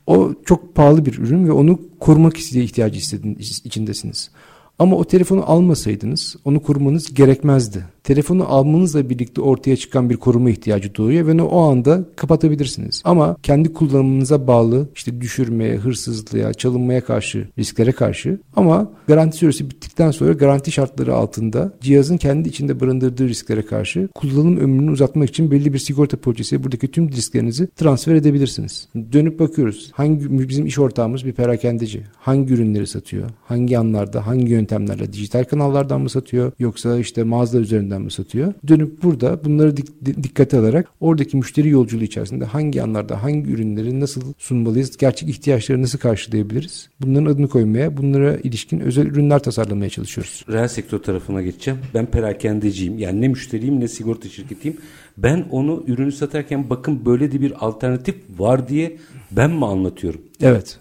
[0.07, 4.31] O çok pahalı bir ürün ve onu korumak istediği ihtiyacı istediğiniz, içindesiniz.
[4.79, 7.85] Ama o telefonu almasaydınız onu korumanız gerekmezdi.
[8.03, 13.01] Telefonu almanızla birlikte ortaya çıkan bir koruma ihtiyacı doğuyor ve o anda kapatabilirsiniz.
[13.05, 20.11] Ama kendi kullanımınıza bağlı işte düşürmeye, hırsızlığa, çalınmaya karşı, risklere karşı ama garanti süresi bittikten
[20.11, 25.73] sonra garanti şartları altında cihazın kendi içinde barındırdığı risklere karşı kullanım ömrünü uzatmak için belli
[25.73, 28.87] bir sigorta poliçesi buradaki tüm risklerinizi transfer edebilirsiniz.
[29.13, 29.91] Dönüp bakıyoruz.
[29.93, 32.03] Hangi bizim iş ortağımız bir perakendeci.
[32.17, 33.29] Hangi ürünleri satıyor?
[33.45, 35.13] Hangi anlarda, hangi yöntemlerle?
[35.13, 36.51] Dijital kanallardan mı satıyor?
[36.59, 38.53] Yoksa işte mağaza üzerinden mi satıyor?
[38.67, 44.21] Dönüp burada bunları dik- dikkate alarak oradaki müşteri yolculuğu içerisinde hangi anlarda hangi ürünleri nasıl
[44.37, 44.97] sunmalıyız?
[44.97, 46.89] Gerçek ihtiyaçları nasıl karşılayabiliriz?
[47.01, 50.45] Bunların adını koymaya, bunlara ilişkin özel ürünler tasarlamaya çalışıyoruz.
[50.49, 51.79] Reel sektör tarafına geçeceğim.
[51.93, 52.97] Ben perakendeciyim.
[52.97, 54.77] Yani ne müşteriyim ne sigorta şirketiyim.
[55.17, 58.97] Ben onu ürünü satarken bakın böyle de bir alternatif var diye
[59.31, 60.21] ben mi anlatıyorum?
[60.41, 60.77] Evet.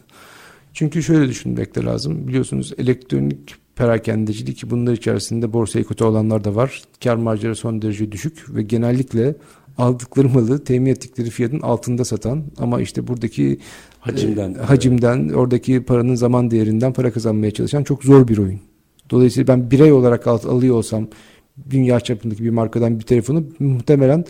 [0.75, 2.29] Çünkü şöyle düşünmek de lazım.
[2.29, 6.83] Biliyorsunuz elektronik perakendecilik ki bunlar içerisinde borsaya kötü olanlar da var.
[7.05, 9.35] Kar marjları son derece düşük ve genellikle
[9.79, 13.59] aldıkları malı temin ettikleri fiyatın altında satan ama işte buradaki
[14.01, 14.55] Hacimden.
[14.55, 18.61] e, hacimden oradaki paranın zaman değerinden para kazanmaya çalışan çok zor bir oyun.
[19.11, 21.09] Dolayısıyla ben birey olarak al- alıyor olsam
[21.71, 24.25] dünya çapındaki bir markadan bir telefonu muhtemelen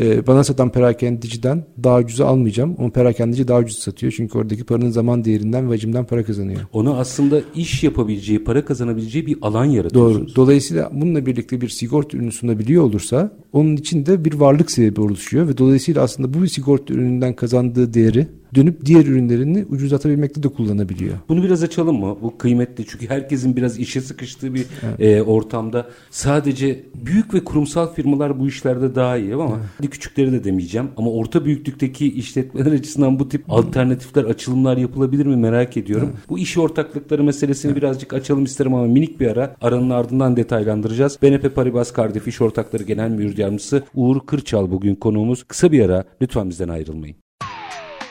[0.00, 2.76] e, bana satan perakendeciden daha ucuza almayacağım.
[2.78, 4.12] Ama perakendeci daha ucuz satıyor.
[4.16, 6.60] Çünkü oradaki paranın zaman değerinden ve hacimden para kazanıyor.
[6.72, 9.76] Onu aslında iş yapabileceği, para kazanabileceği bir alan Doğru.
[9.76, 10.36] yaratıyorsunuz.
[10.36, 15.58] Dolayısıyla bununla birlikte bir sigorta ürünü sunabiliyor olursa onun içinde bir varlık sebebi oluşuyor ve
[15.58, 21.14] dolayısıyla aslında bu sigorta ürününden kazandığı değeri dönüp diğer ürünlerini ucuzlatabilmekte de kullanabiliyor.
[21.28, 22.16] Bunu biraz açalım mı?
[22.22, 24.66] Bu kıymetli çünkü herkesin biraz işe sıkıştığı bir
[24.98, 30.44] e, ortamda sadece büyük ve kurumsal firmalar bu işlerde daha iyi ama hadi küçükleri de
[30.44, 36.12] demeyeceğim ama orta büyüklükteki işletmeler açısından bu tip alternatifler, açılımlar yapılabilir mi merak ediyorum.
[36.28, 41.18] Bu iş ortaklıkları meselesini birazcık açalım isterim ama minik bir ara aranın ardından detaylandıracağız.
[41.22, 45.44] BNP Paribas Cardiff İş Ortakları Genel Müdür Yardımcısı Uğur Kırçal bugün konuğumuz.
[45.44, 47.19] Kısa bir ara lütfen bizden ayrılmayın.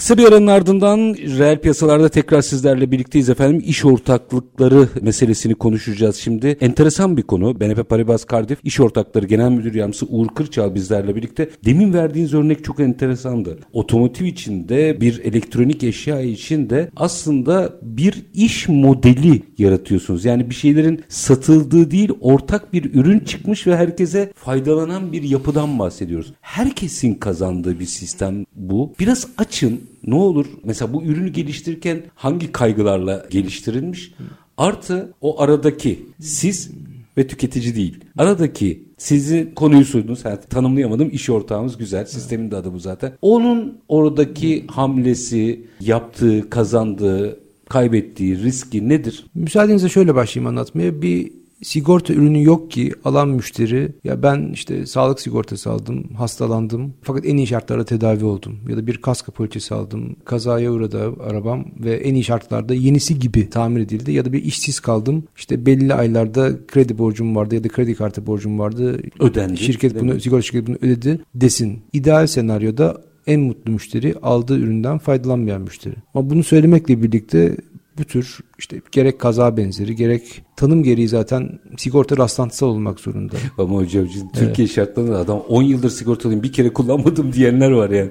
[0.00, 0.98] Kısa bir aranın ardından
[1.38, 3.62] reel piyasalarda tekrar sizlerle birlikteyiz efendim.
[3.66, 6.46] İş ortaklıkları meselesini konuşacağız şimdi.
[6.60, 7.60] Enteresan bir konu.
[7.60, 11.50] BNP Paribas Cardiff İş Ortakları Genel Müdür Yardımcısı Uğur Kırçal bizlerle birlikte.
[11.64, 13.58] Demin verdiğiniz örnek çok enteresandı.
[13.72, 20.24] Otomotiv içinde bir elektronik eşya içinde aslında bir iş modeli yaratıyorsunuz.
[20.24, 26.32] Yani bir şeylerin satıldığı değil ortak bir ürün çıkmış ve herkese faydalanan bir yapıdan bahsediyoruz.
[26.40, 28.94] Herkesin kazandığı bir sistem bu.
[28.98, 34.14] Biraz açın ne olur mesela bu ürünü geliştirirken hangi kaygılarla geliştirilmiş?
[34.56, 36.70] Artı o aradaki siz
[37.18, 38.04] ve tüketici değil.
[38.18, 40.24] Aradaki sizi konuyu sundunuz.
[40.24, 41.10] Yani tanımlayamadım.
[41.12, 42.04] İş ortağımız güzel.
[42.04, 43.12] Sistemin de adı bu zaten.
[43.22, 49.26] Onun oradaki hamlesi, yaptığı, kazandığı, kaybettiği riski nedir?
[49.34, 51.02] Müsaadenizle şöyle başlayayım anlatmaya.
[51.02, 57.26] Bir sigorta ürünü yok ki alan müşteri ya ben işte sağlık sigortası aldım, hastalandım fakat
[57.26, 61.94] en iyi şartlarda tedavi oldum ya da bir kasko poliçesi aldım, kazaya uğradı arabam ve
[61.94, 66.66] en iyi şartlarda yenisi gibi tamir edildi ya da bir işsiz kaldım işte belli aylarda
[66.66, 69.00] kredi borcum vardı ya da kredi kartı borcum vardı.
[69.20, 69.56] Ödendi.
[69.56, 71.78] Şirket bunu, sigorta şirketi bunu ödedi desin.
[71.92, 75.94] İdeal senaryoda en mutlu müşteri aldığı üründen faydalanmayan müşteri.
[76.14, 77.56] Ama bunu söylemekle birlikte
[78.00, 83.36] bu tür işte gerek kaza benzeri gerek tanım gereği zaten sigorta rastlantısal olmak zorunda.
[83.58, 84.34] Ama hocam evet.
[84.34, 88.10] Türkiye şartlarında adam 10 yıldır sigortalıyım bir kere kullanmadım diyenler var yani.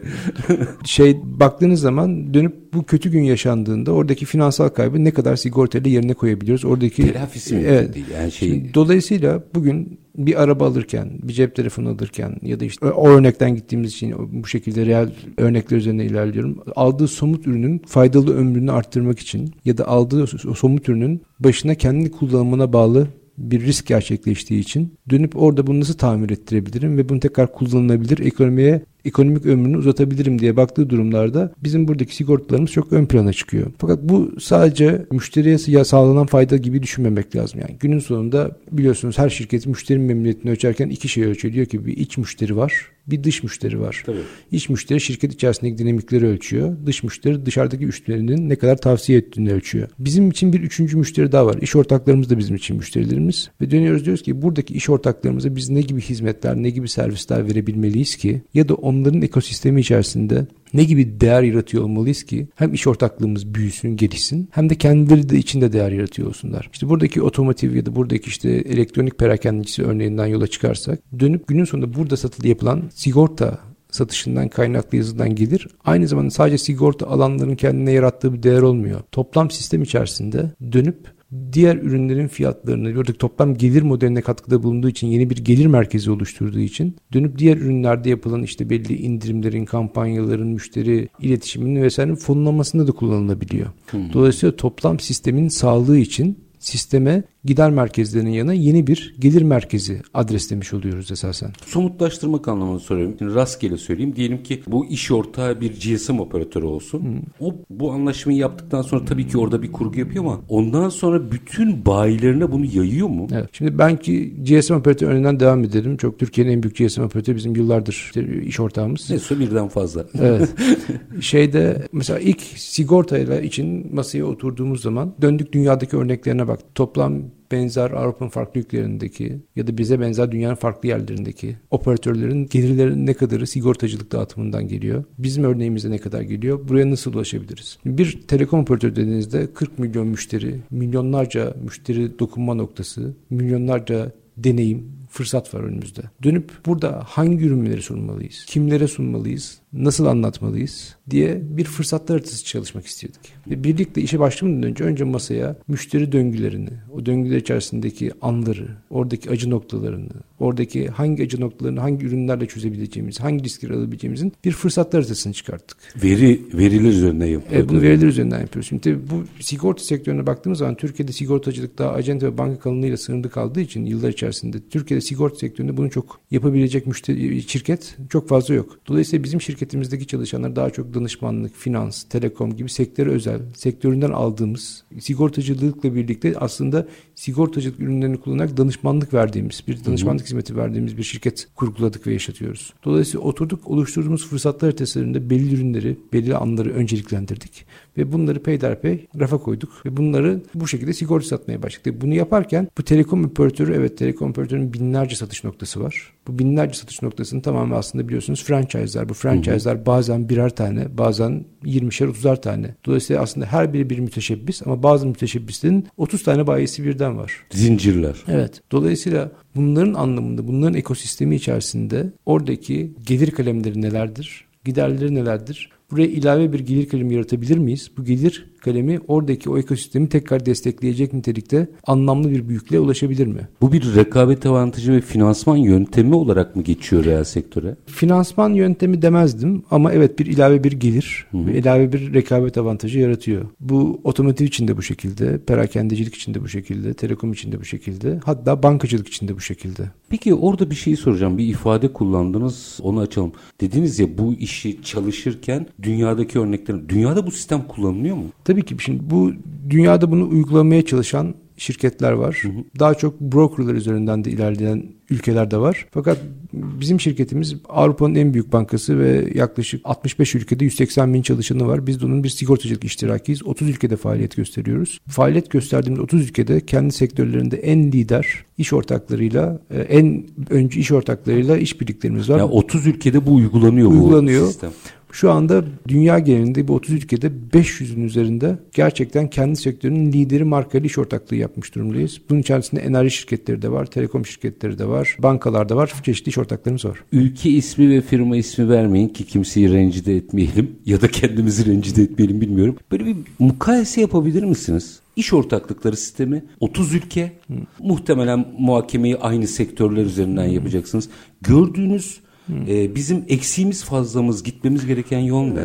[0.86, 6.14] şey baktığınız zaman dönüp bu kötü gün yaşandığında oradaki finansal kaybı ne kadar sigortayla yerine
[6.14, 6.66] koyabiliyoruz?
[6.66, 8.50] Oradaki telafisi evet, değil yani şey.
[8.50, 13.56] Şimdi, dolayısıyla bugün bir araba alırken, bir cep telefonu alırken ya da işte o örnekten
[13.56, 16.64] gittiğimiz için bu şekilde real örnekler üzerine ilerliyorum.
[16.76, 22.74] Aldığı somut ürünün faydalı ömrünü arttırmak için ya da aldığı somut ürünün başına kendi kullanımına
[22.74, 23.08] bağlı
[23.40, 28.82] bir risk gerçekleştiği için dönüp orada bunu nasıl tamir ettirebilirim ve bunu tekrar kullanılabilir ekonomiye
[29.06, 33.72] ekonomik ömrünü uzatabilirim diye baktığı durumlarda bizim buradaki sigortalarımız çok ön plana çıkıyor.
[33.78, 37.60] Fakat bu sadece müşteriye sağlanan fayda gibi düşünmemek lazım.
[37.60, 41.54] Yani günün sonunda biliyorsunuz her şirket müşteri memnuniyetini ölçerken iki şey ölçüyor.
[41.54, 42.74] Diyor ki bir iç müşteri var,
[43.08, 44.04] bir dış müşteri var.
[44.06, 44.18] Tabii.
[44.52, 46.76] İç müşteri şirket içerisindeki dinamikleri ölçüyor.
[46.86, 49.88] Dış müşteri dışarıdaki müşterinin ne kadar tavsiye ettiğini ölçüyor.
[50.00, 51.58] Bizim için bir üçüncü müşteri daha var.
[51.62, 53.50] İş ortaklarımız da bizim için müşterilerimiz.
[53.62, 58.16] Ve dönüyoruz diyoruz ki buradaki iş ortaklarımıza biz ne gibi hizmetler, ne gibi servisler verebilmeliyiz
[58.16, 63.54] ki ya da onların ekosistemi içerisinde ne gibi değer yaratıyor olmalıyız ki hem iş ortaklığımız
[63.54, 66.70] büyüsün, gelişsin hem de kendileri de içinde değer yaratıyor olsunlar.
[66.74, 71.94] İşte buradaki otomotiv ya da buradaki işte elektronik perakendecisi örneğinden yola çıkarsak dönüp günün sonunda
[71.94, 73.60] burada satılı yapılan sigorta
[73.92, 75.68] satışından kaynaklı yazıdan gelir.
[75.86, 79.02] Aynı zamanda sadece sigorta alanların kendine yarattığı bir değer olmuyor.
[79.12, 81.19] Toplam sistem içerisinde dönüp
[81.52, 86.60] diğer ürünlerin fiyatlarını buradaki toplam gelir modeline katkıda bulunduğu için yeni bir gelir merkezi oluşturduğu
[86.60, 93.68] için dönüp diğer ürünlerde yapılan işte belli indirimlerin, kampanyaların, müşteri iletişiminin vesaire fonlamasında da kullanılabiliyor.
[93.92, 94.14] Hmm.
[94.14, 101.12] Dolayısıyla toplam sistemin sağlığı için sisteme gider merkezlerinin yanına yeni bir gelir merkezi adreslemiş oluyoruz
[101.12, 101.52] esasen.
[101.66, 103.16] Somutlaştırmak anlamında soruyorum.
[103.20, 104.16] Şimdi rastgele söyleyeyim.
[104.16, 107.00] Diyelim ki bu iş ortağı bir GSM operatörü olsun.
[107.00, 107.48] Hmm.
[107.48, 111.86] O bu anlaşmayı yaptıktan sonra tabii ki orada bir kurgu yapıyor ama ondan sonra bütün
[111.86, 113.28] bayilerine bunu yayıyor mu?
[113.34, 113.50] Evet.
[113.52, 115.98] Şimdi ben ki GSM operatörü önünden devam edelim.
[115.98, 119.10] Çok Türkiye'nin en büyük GSM operatörü bizim yıllardır işte iş ortağımız.
[119.10, 120.06] Neyse birden fazla.
[120.22, 120.50] Evet.
[121.22, 126.60] Şeyde mesela ilk sigortayla için masaya oturduğumuz zaman döndük dünyadaki örneklerine bak.
[126.76, 133.14] Toplam benzer Avrupa'nın farklı ülkelerindeki ya da bize benzer dünyanın farklı yerlerindeki operatörlerin gelirlerinin ne
[133.14, 135.04] kadarı sigortacılık dağıtımından geliyor?
[135.18, 136.68] Bizim örneğimizde ne kadar geliyor?
[136.68, 137.78] Buraya nasıl ulaşabiliriz?
[137.86, 145.60] Bir telekom operatörü dediğinizde 40 milyon müşteri, milyonlarca müşteri dokunma noktası, milyonlarca deneyim, fırsat var
[145.60, 146.02] önümüzde.
[146.24, 148.46] Dönüp burada hangi ürünleri sunmalıyız?
[148.48, 149.60] Kimlere sunmalıyız?
[149.74, 150.96] Nasıl anlatmalıyız?
[151.10, 153.20] diye bir fırsatlar haritası çalışmak istedik.
[153.50, 159.50] Ve birlikte işe başlamadan önce önce masaya müşteri döngülerini, o döngüler içerisindeki anları, oradaki acı
[159.50, 165.78] noktalarını, oradaki hangi acı noktalarını hangi ürünlerle çözebileceğimiz, hangi riskleri alabileceğimizin bir fırsatlar haritasını çıkarttık.
[166.04, 167.58] Veri veriler üzerinden yapıyoruz.
[167.60, 168.70] Evet, bunu veriler üzerinden yapıyoruz.
[168.70, 173.30] Şimdi tabii bu sigorta sektörüne baktığımız zaman Türkiye'de sigortacılık daha acente ve banka kalınlığıyla sınırlı
[173.30, 178.80] kaldığı için yıllar içerisinde Türkiye'de sigorta sektöründe bunu çok yapabilecek müşteri şirket çok fazla yok.
[178.88, 185.96] Dolayısıyla bizim şirketimizdeki çalışanlar daha çok danışmanlık, finans, telekom gibi sektöre özel, sektöründen aldığımız sigortacılıkla
[185.96, 190.28] birlikte aslında sigortacılık ürünlerini kullanarak danışmanlık verdiğimiz, bir danışmanlık Hı-hı.
[190.28, 192.74] hizmeti verdiğimiz bir şirket kurguladık ve yaşatıyoruz.
[192.86, 197.66] Dolayısıyla oturduk oluşturduğumuz fırsatlar haritalarında belli ürünleri, belli anları önceliklendirdik
[198.00, 202.02] ve bunları peyderpey rafa koyduk ve bunları bu şekilde sigorta satmaya başladık.
[202.02, 206.14] Bunu yaparken bu telekom operatörü evet telekom operatörünün binlerce satış noktası var.
[206.28, 209.10] Bu binlerce satış noktasının tamamı aslında biliyorsunuz franchise'lar.
[209.10, 212.76] Bu franchise'lar bazen birer tane, bazen 20'şer 30'ar tane.
[212.86, 217.46] Dolayısıyla aslında her biri bir müteşebbis ama bazı müteşebbislerin 30 tane bayisi birden var.
[217.52, 218.16] Zincirler.
[218.28, 218.62] Evet.
[218.72, 224.46] Dolayısıyla bunların anlamında, bunların ekosistemi içerisinde oradaki gelir kalemleri nelerdir?
[224.66, 225.70] Giderleri nelerdir?
[225.92, 227.92] Buraya ilave bir gelir kalemi yaratabilir miyiz?
[227.98, 233.48] Bu gelir kalemi oradaki o ekosistemi tekrar destekleyecek nitelikte anlamlı bir büyüklüğe ulaşabilir mi?
[233.62, 237.76] Bu bir rekabet avantajı ve finansman yöntemi olarak mı geçiyor reel sektöre?
[237.86, 243.46] Finansman yöntemi demezdim ama evet bir ilave bir gelir ve ilave bir rekabet avantajı yaratıyor.
[243.60, 247.66] Bu otomotiv için de bu şekilde, perakendecilik için de bu şekilde, telekom için de bu
[247.66, 249.84] şekilde, hatta bankacılık için de bu şekilde.
[250.10, 251.38] Peki orada bir şey soracağım.
[251.38, 252.80] Bir ifade kullandınız.
[252.82, 253.32] Onu açalım.
[253.62, 256.90] Dediniz ya bu işi çalışırken dünyadaki örnekler.
[256.90, 258.26] Dünyada bu sistem kullanılıyor mu?
[258.46, 259.32] Tabii ki şimdi bu
[259.70, 262.42] dünyada bunu uygulamaya çalışan şirketler var.
[262.80, 265.86] Daha çok brokerlar üzerinden de ilerleyen ülkeler de var.
[265.92, 266.18] Fakat
[266.54, 271.88] bizim şirketimiz Avrupa'nın en büyük bankası ve yaklaşık 65 ülkede 180 bin çalışanı var.
[271.88, 273.46] Biz de onun bir sigortacılık iştirakiyiz.
[273.46, 275.00] 30 ülkede faaliyet gösteriyoruz.
[275.08, 281.58] Faaliyet gösterdiğimiz 30 ülkede kendi sektörlerinde en lider iş ortaklarıyla, e, en öncü iş ortaklarıyla
[281.58, 282.38] işbirliklerimiz var.
[282.38, 284.44] Ya 30 ülkede bu uygulanıyor, Uygulanıyor.
[284.44, 284.72] bu sistem.
[285.12, 290.98] Şu anda dünya genelinde bu 30 ülkede 500'ün üzerinde gerçekten kendi sektörünün lideri markalı iş
[290.98, 292.22] ortaklığı yapmış durumdayız.
[292.30, 296.38] Bunun içerisinde enerji şirketleri de var, telekom şirketleri de var, bankalar da var, çeşitli iş
[296.38, 297.04] ortaklarımız var.
[297.12, 302.42] Ülke ismi ve firma ismi vermeyin ki kimseyi rencide etmeyelim ya da kendimizi rencide etmeyelim
[302.42, 302.76] bilmiyorum.
[302.92, 305.00] Böyle bir mukayese yapabilir misiniz?
[305.16, 307.32] İş ortaklıkları sistemi 30 ülke
[307.80, 311.10] muhtemelen muhakemeyi aynı sektörler üzerinden yapacaksınız.
[311.42, 312.20] Gördüğünüz
[312.68, 315.62] e, bizim eksiğimiz fazlamız gitmemiz gereken yol ne?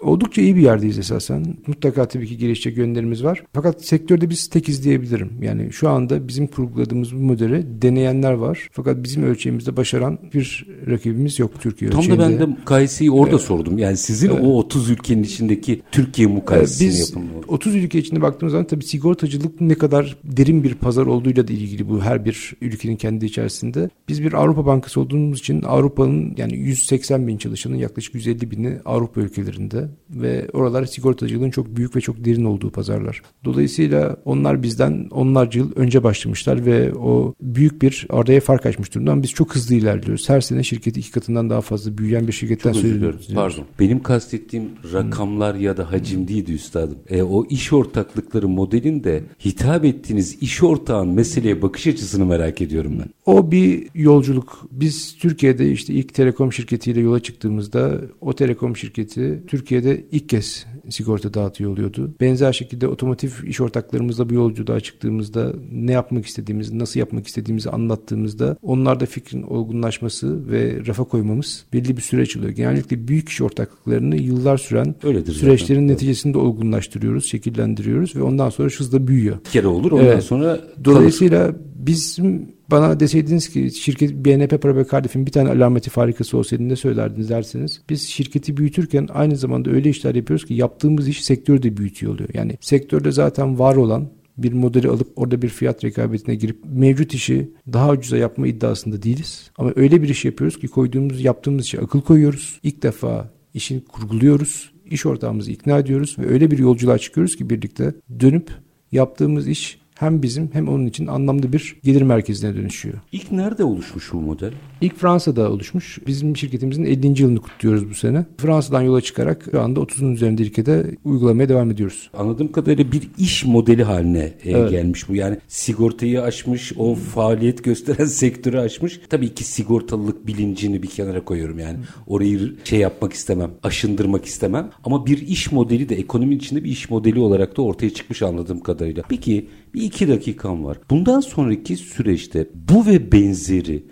[0.00, 1.56] Oldukça iyi bir yerdeyiz esasen.
[1.66, 3.42] Mutlaka tabii ki gelişecek yönlerimiz var.
[3.52, 5.30] Fakat sektörde biz tek izleyebilirim.
[5.42, 8.68] Yani şu anda bizim kurguladığımız bu modeli deneyenler var.
[8.72, 12.22] Fakat bizim ölçeğimizde başaran bir rakibimiz yok Türkiye Tam da ölçeğinde.
[12.22, 13.78] ben de mukayeseyi orada sordum.
[13.78, 17.24] Yani sizin o 30 ülkenin içindeki Türkiye mukayesesini Biz yapın.
[17.48, 21.88] 30 ülke içinde baktığımız zaman tabii sigortacılık ne kadar derin bir pazar olduğuyla da ilgili
[21.88, 23.90] bu her bir ülkenin kendi içerisinde.
[24.08, 29.20] Biz bir Avrupa Bankası olduğumuz için Avrupa'nın yani 180 bin çalışanın yaklaşık 150 bini Avrupa
[29.20, 33.22] ülkelerinde ve oralar sigortacılığın çok büyük ve çok derin olduğu pazarlar.
[33.44, 39.22] Dolayısıyla onlar bizden onlarca yıl önce başlamışlar ve o büyük bir araya fark açmış durumdan
[39.22, 40.28] biz çok hızlı ilerliyoruz.
[40.28, 43.28] Her sene şirketi iki katından daha fazla büyüyen bir şirketten söz ediyoruz.
[43.34, 43.64] Pardon.
[43.80, 46.98] Benim kastettiğim rakamlar ya da hacim değildi üstadım.
[47.08, 53.08] E, o iş ortaklıkları modelinde hitap ettiğiniz iş ortağın meseleye bakış açısını merak ediyorum ben.
[53.26, 54.68] O bir yolculuk.
[54.70, 59.42] Biz Türkiye'de işte ilk telekom şirketiyle yola çıktığımızda o telekom şirketi
[59.78, 62.14] Türkiye'de ilk kez sigorta dağıtıyor oluyordu.
[62.20, 68.56] Benzer şekilde otomotiv iş ortaklarımızla bu yolculuğa çıktığımızda ne yapmak istediğimizi, nasıl yapmak istediğimizi anlattığımızda
[68.62, 72.52] onlarda fikrin olgunlaşması ve rafa koymamız belli bir süreç oluyor.
[72.52, 75.88] Genellikle büyük iş ortaklıklarını yıllar süren Öyledir süreçlerin zaten.
[75.88, 79.36] neticesinde olgunlaştırıyoruz, şekillendiriyoruz ve ondan sonra hızla büyüyor.
[79.44, 80.22] Bir kere olur ondan Evet.
[80.22, 80.84] sonra kalır.
[80.84, 86.76] Dolayısıyla bizim bana deseydiniz ki şirket BNP Paribas Cardiff'in bir tane alameti farikası olsaydı ne
[86.76, 91.76] söylerdiniz derseniz biz şirketi büyütürken aynı zamanda öyle işler yapıyoruz ki yaptığımız iş sektörü de
[91.76, 92.28] büyütüyor oluyor.
[92.34, 97.50] Yani sektörde zaten var olan bir modeli alıp orada bir fiyat rekabetine girip mevcut işi
[97.72, 99.50] daha ucuza yapma iddiasında değiliz.
[99.58, 102.60] Ama öyle bir iş yapıyoruz ki koyduğumuz yaptığımız işe akıl koyuyoruz.
[102.62, 104.72] İlk defa işini kurguluyoruz.
[104.86, 108.50] iş ortağımızı ikna ediyoruz ve öyle bir yolculuğa çıkıyoruz ki birlikte dönüp
[108.92, 112.94] yaptığımız iş hem bizim hem onun için anlamlı bir gelir merkezine dönüşüyor.
[113.12, 114.52] İlk nerede oluşmuş bu model?
[114.80, 115.98] İlk Fransa'da oluşmuş.
[116.06, 117.22] Bizim şirketimizin 50.
[117.22, 118.26] yılını kutluyoruz bu sene.
[118.38, 122.10] Fransa'dan yola çıkarak şu anda 30'un üzerinde ülkede uygulamaya devam ediyoruz.
[122.18, 124.70] Anladığım kadarıyla bir iş modeli haline e, Evet.
[124.70, 125.14] gelmiş bu.
[125.14, 129.00] Yani sigortayı aşmış, o faaliyet gösteren sektörü aşmış.
[129.10, 131.78] Tabii ki sigortalılık bilincini bir kenara koyuyorum yani.
[132.06, 134.70] Orayı şey yapmak istemem, aşındırmak istemem.
[134.84, 138.60] Ama bir iş modeli de ekonominin içinde bir iş modeli olarak da ortaya çıkmış anladığım
[138.60, 139.02] kadarıyla.
[139.08, 140.78] Peki bir iki dakikam var.
[140.90, 143.84] Bundan sonraki süreçte bu ve benzeri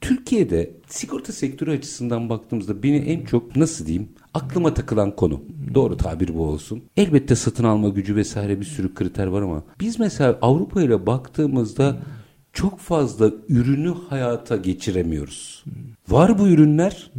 [0.00, 5.42] Türkiye'de sigorta sektörü açısından baktığımızda beni en çok nasıl diyeyim aklıma takılan konu.
[5.74, 6.82] Doğru tabir bu olsun.
[6.96, 11.96] Elbette satın alma gücü vesaire bir sürü kriter var ama biz mesela Avrupa ile baktığımızda
[12.52, 15.64] çok fazla ürünü hayata geçiremiyoruz.
[16.08, 17.10] Var bu ürünler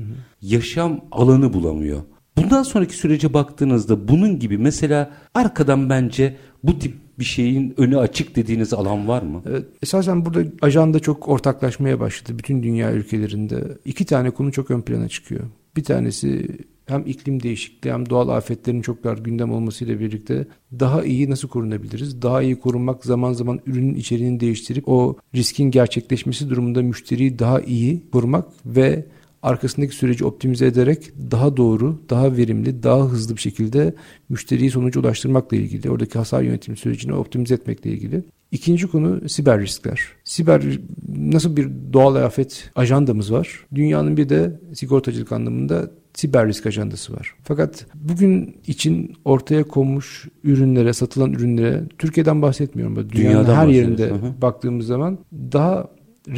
[0.41, 2.02] yaşam alanı bulamıyor.
[2.38, 8.36] Bundan sonraki sürece baktığınızda bunun gibi mesela arkadan bence bu tip bir şeyin önü açık
[8.36, 9.41] dediğiniz alan var mı?
[9.49, 13.77] Evet, esasen burada ajanda çok ortaklaşmaya başladı bütün dünya ülkelerinde.
[13.86, 15.41] İki tane konu çok ön plana çıkıyor.
[15.77, 16.47] Bir tanesi
[16.89, 20.47] hem iklim değişikliği hem doğal afetlerin çok dar gündem olmasıyla birlikte
[20.79, 22.21] daha iyi nasıl korunabiliriz?
[22.21, 28.02] Daha iyi korunmak zaman zaman ürünün içeriğini değiştirip o riskin gerçekleşmesi durumunda müşteriyi daha iyi
[28.12, 29.06] korumak ve
[29.44, 33.94] arkasındaki süreci optimize ederek daha doğru, daha verimli, daha hızlı bir şekilde
[34.29, 38.23] müşteriyi sonuca ulaştırmakla ilgili, oradaki hasar yönetim sürecini optimize etmekle ilgili.
[38.52, 40.02] İkinci konu siber riskler.
[40.23, 40.63] Siber
[41.08, 43.65] nasıl bir doğal afet ajandamız var?
[43.75, 47.35] Dünyanın bir de sigortacılık anlamında siber risk ajandası var.
[47.44, 52.96] Fakat bugün için ortaya konmuş ürünlere, satılan ürünlere Türkiye'den bahsetmiyorum.
[52.96, 54.12] Dünyanın Dünyadan her yerinde
[54.42, 55.87] baktığımız zaman daha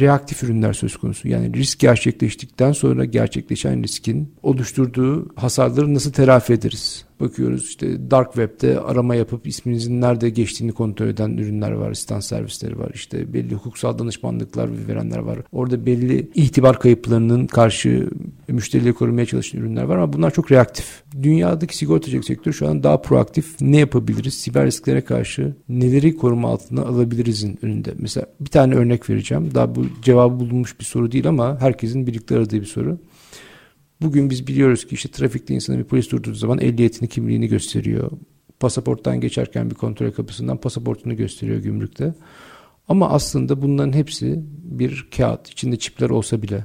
[0.00, 1.28] reaktif ürünler söz konusu.
[1.28, 7.04] Yani risk gerçekleştikten sonra gerçekleşen riskin oluşturduğu hasarları nasıl telafi ederiz?
[7.22, 12.78] Bakıyoruz işte dark web'de arama yapıp isminizin nerede geçtiğini kontrol eden ürünler var, asistan servisleri
[12.78, 12.90] var.
[12.94, 15.38] İşte belli hukuksal danışmanlıklar verenler var.
[15.52, 18.10] Orada belli itibar kayıplarının karşı
[18.48, 21.02] müşterileri korumaya çalışan ürünler var ama bunlar çok reaktif.
[21.22, 23.60] Dünyadaki sigortacılık sektörü şu an daha proaktif.
[23.60, 24.34] Ne yapabiliriz?
[24.34, 27.94] Siber risklere karşı neleri koruma altına alabilirizin önünde.
[27.98, 29.54] Mesela bir tane örnek vereceğim.
[29.54, 32.98] Daha bu cevabı bulunmuş bir soru değil ama herkesin birlikte aradığı bir soru.
[34.02, 38.10] Bugün biz biliyoruz ki işte trafikte insanı bir polis durduğu zaman ehliyetini, kimliğini gösteriyor.
[38.60, 42.14] Pasaporttan geçerken bir kontrol kapısından pasaportunu gösteriyor gümrükte.
[42.88, 46.64] Ama aslında bunların hepsi bir kağıt, içinde çipler olsa bile.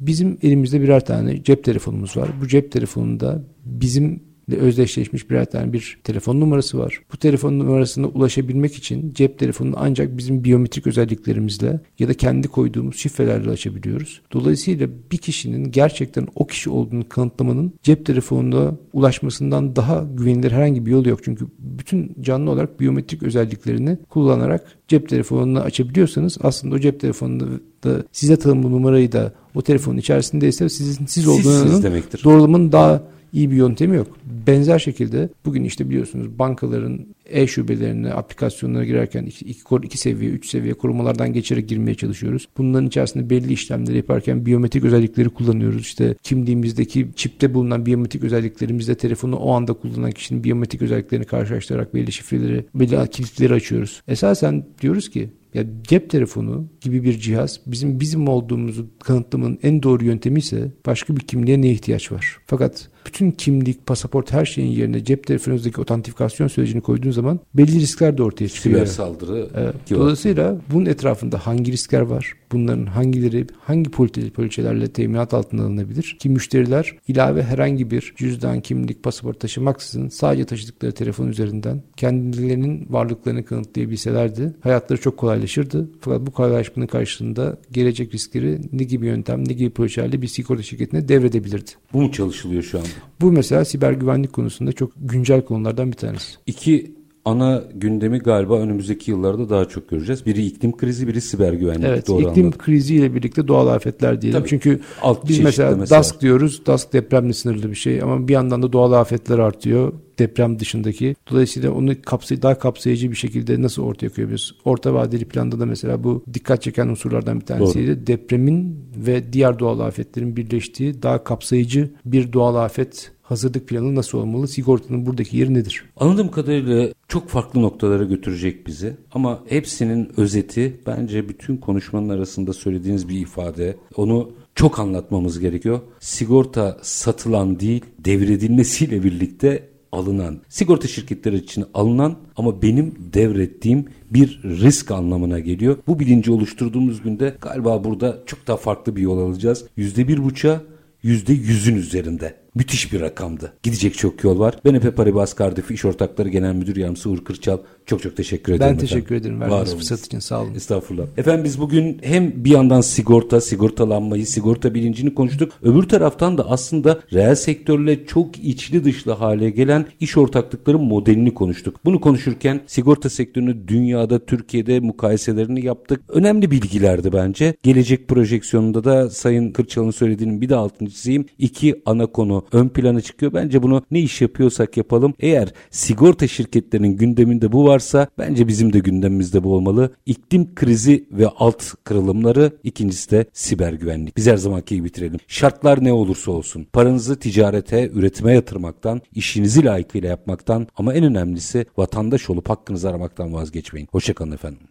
[0.00, 2.30] Bizim elimizde birer tane cep telefonumuz var.
[2.40, 4.22] Bu cep telefonunda bizim
[4.52, 7.00] özdeşleşmiş birer tane bir telefon numarası var.
[7.12, 12.96] Bu telefon numarasına ulaşabilmek için cep telefonunu ancak bizim biyometrik özelliklerimizle ya da kendi koyduğumuz
[12.96, 14.20] şifrelerle açabiliyoruz.
[14.32, 20.90] Dolayısıyla bir kişinin gerçekten o kişi olduğunu kanıtlamanın cep telefonuna ulaşmasından daha güvenilir herhangi bir
[20.90, 21.20] yolu yok.
[21.24, 27.44] Çünkü bütün canlı olarak biyometrik özelliklerini kullanarak cep telefonunu açabiliyorsanız aslında o cep telefonunda
[27.84, 31.82] da size tanımlı numarayı da o telefonun içerisindeyse sizin siz olduğunun
[32.24, 34.08] doğrulamanın daha iyi bir yöntemi yok.
[34.46, 40.74] Benzer şekilde bugün işte biliyorsunuz bankaların e-şubelerine, aplikasyonlara girerken iki, iki, iki seviye, üç seviye
[40.74, 42.48] korumalardan geçerek girmeye çalışıyoruz.
[42.58, 45.80] Bunların içerisinde belli işlemleri yaparken biyometrik özellikleri kullanıyoruz.
[45.80, 52.12] İşte kimliğimizdeki çipte bulunan biyometrik özelliklerimizle telefonu o anda kullanan kişinin biyometrik özelliklerini karşılaştırarak belli
[52.12, 54.02] şifreleri, belli kilitleri açıyoruz.
[54.08, 60.04] Esasen diyoruz ki ya cep telefonu gibi bir cihaz bizim bizim olduğumuzu kanıtlamanın en doğru
[60.04, 62.38] yöntemi ise başka bir kimliğe ne ihtiyaç var?
[62.46, 68.18] Fakat bütün kimlik, pasaport her şeyin yerine cep telefonunuzdaki otantifikasyon sürecini koyduğunuz zaman belli riskler
[68.18, 68.76] de ortaya çıkıyor.
[68.76, 69.48] Siber saldırı.
[69.54, 69.74] Evet.
[69.90, 72.32] Dolayısıyla bunun etrafında hangi riskler var?
[72.52, 73.90] Bunların hangileri hangi
[74.30, 76.16] poliçelerle teminat altına alınabilir?
[76.20, 83.44] Ki müşteriler ilave herhangi bir cüzdan, kimlik, pasaport taşımaksızın sadece taşıdıkları telefon üzerinden kendilerinin varlıklarını
[83.44, 85.90] kanıtlayabilselerdi hayatları çok kolaylaşırdı.
[86.00, 91.08] Fakat bu kolaylaşmanın karşılığında gelecek riskleri ne gibi yöntem, ne gibi poliçelerle bir sigorta şirketine
[91.08, 91.70] devredebilirdi.
[91.92, 92.88] Bu mu çalışılıyor şu anda?
[93.20, 96.32] Bu mesela siber güvenlik konusunda çok güncel konulardan bir tanesi.
[96.46, 96.96] İki
[97.26, 100.26] ana gündemi galiba önümüzdeki yıllarda daha çok göreceğiz.
[100.26, 101.84] Biri iklim krizi, biri siber güvenlik.
[101.84, 102.58] Evet, doğru iklim anladım.
[102.58, 104.40] kriziyle birlikte doğal afetler diyelim.
[104.40, 106.66] Tabii, Çünkü alt biz mesela, mesela DASK diyoruz.
[106.66, 111.16] DASK depremle sınırlı bir şey ama bir yandan da doğal afetler artıyor deprem dışındaki.
[111.30, 114.52] Dolayısıyla onu kapsay daha kapsayıcı bir şekilde nasıl ortaya koyabiliriz?
[114.64, 117.96] Orta vadeli planda da mesela bu dikkat çeken unsurlardan bir tanesiydi.
[117.96, 118.06] Doğru.
[118.06, 124.48] Depremin ve diğer doğal afetlerin birleştiği daha kapsayıcı bir doğal afet hazırlık planı nasıl olmalı?
[124.48, 125.84] Sigortanın buradaki yeri nedir?
[125.96, 128.96] Anladığım kadarıyla çok farklı noktalara götürecek bizi.
[129.12, 133.76] Ama hepsinin özeti bence bütün konuşmanın arasında söylediğiniz bir ifade.
[133.96, 135.80] Onu çok anlatmamız gerekiyor.
[136.00, 144.90] Sigorta satılan değil, devredilmesiyle birlikte alınan, sigorta şirketleri için alınan ama benim devrettiğim bir risk
[144.90, 145.76] anlamına geliyor.
[145.86, 149.64] Bu bilinci oluşturduğumuz günde galiba burada çok daha farklı bir yol alacağız.
[149.76, 150.62] Yüzde bir buçuğa
[151.02, 152.45] yüzde yüzün üzerinde.
[152.56, 153.52] Müthiş bir rakamdı.
[153.62, 154.54] Gidecek çok yol var.
[154.64, 158.72] BNP Paribas Cardiff İş Ortakları Genel Müdür Yardımcısı Uğur Kırçal çok çok teşekkür ederim.
[158.72, 159.36] Ben teşekkür efendim.
[159.36, 160.54] ederim verdiğiniz fırsat için sağ olun.
[160.54, 161.06] Estağfurullah.
[161.16, 165.52] Efendim biz bugün hem bir yandan sigorta, sigortalanmayı, sigorta bilincini konuştuk.
[165.62, 171.80] Öbür taraftan da aslında reel sektörle çok içli dışlı hale gelen iş ortaklıkları modelini konuştuk.
[171.84, 176.00] Bunu konuşurken sigorta sektörünü dünyada, Türkiye'de mukayeselerini yaptık.
[176.08, 177.54] Önemli bilgilerdi bence.
[177.62, 181.26] Gelecek projeksiyonunda da Sayın Kırçal'ın söylediğinin bir de altını çizeyim.
[181.38, 183.32] İki ana konu ön plana çıkıyor.
[183.32, 185.14] Bence bunu ne iş yapıyorsak yapalım.
[185.20, 189.94] Eğer sigorta şirketlerinin gündeminde bu varsa bence bizim de gündemimizde bu olmalı.
[190.06, 194.16] İklim krizi ve alt kırılımları ikincisi de siber güvenlik.
[194.16, 195.20] Biz her zamanki gibi bitirelim.
[195.28, 202.30] Şartlar ne olursa olsun paranızı ticarete, üretime yatırmaktan, işinizi layıkıyla yapmaktan ama en önemlisi vatandaş
[202.30, 203.88] olup hakkınızı aramaktan vazgeçmeyin.
[203.92, 204.68] Hoşçakalın efendim.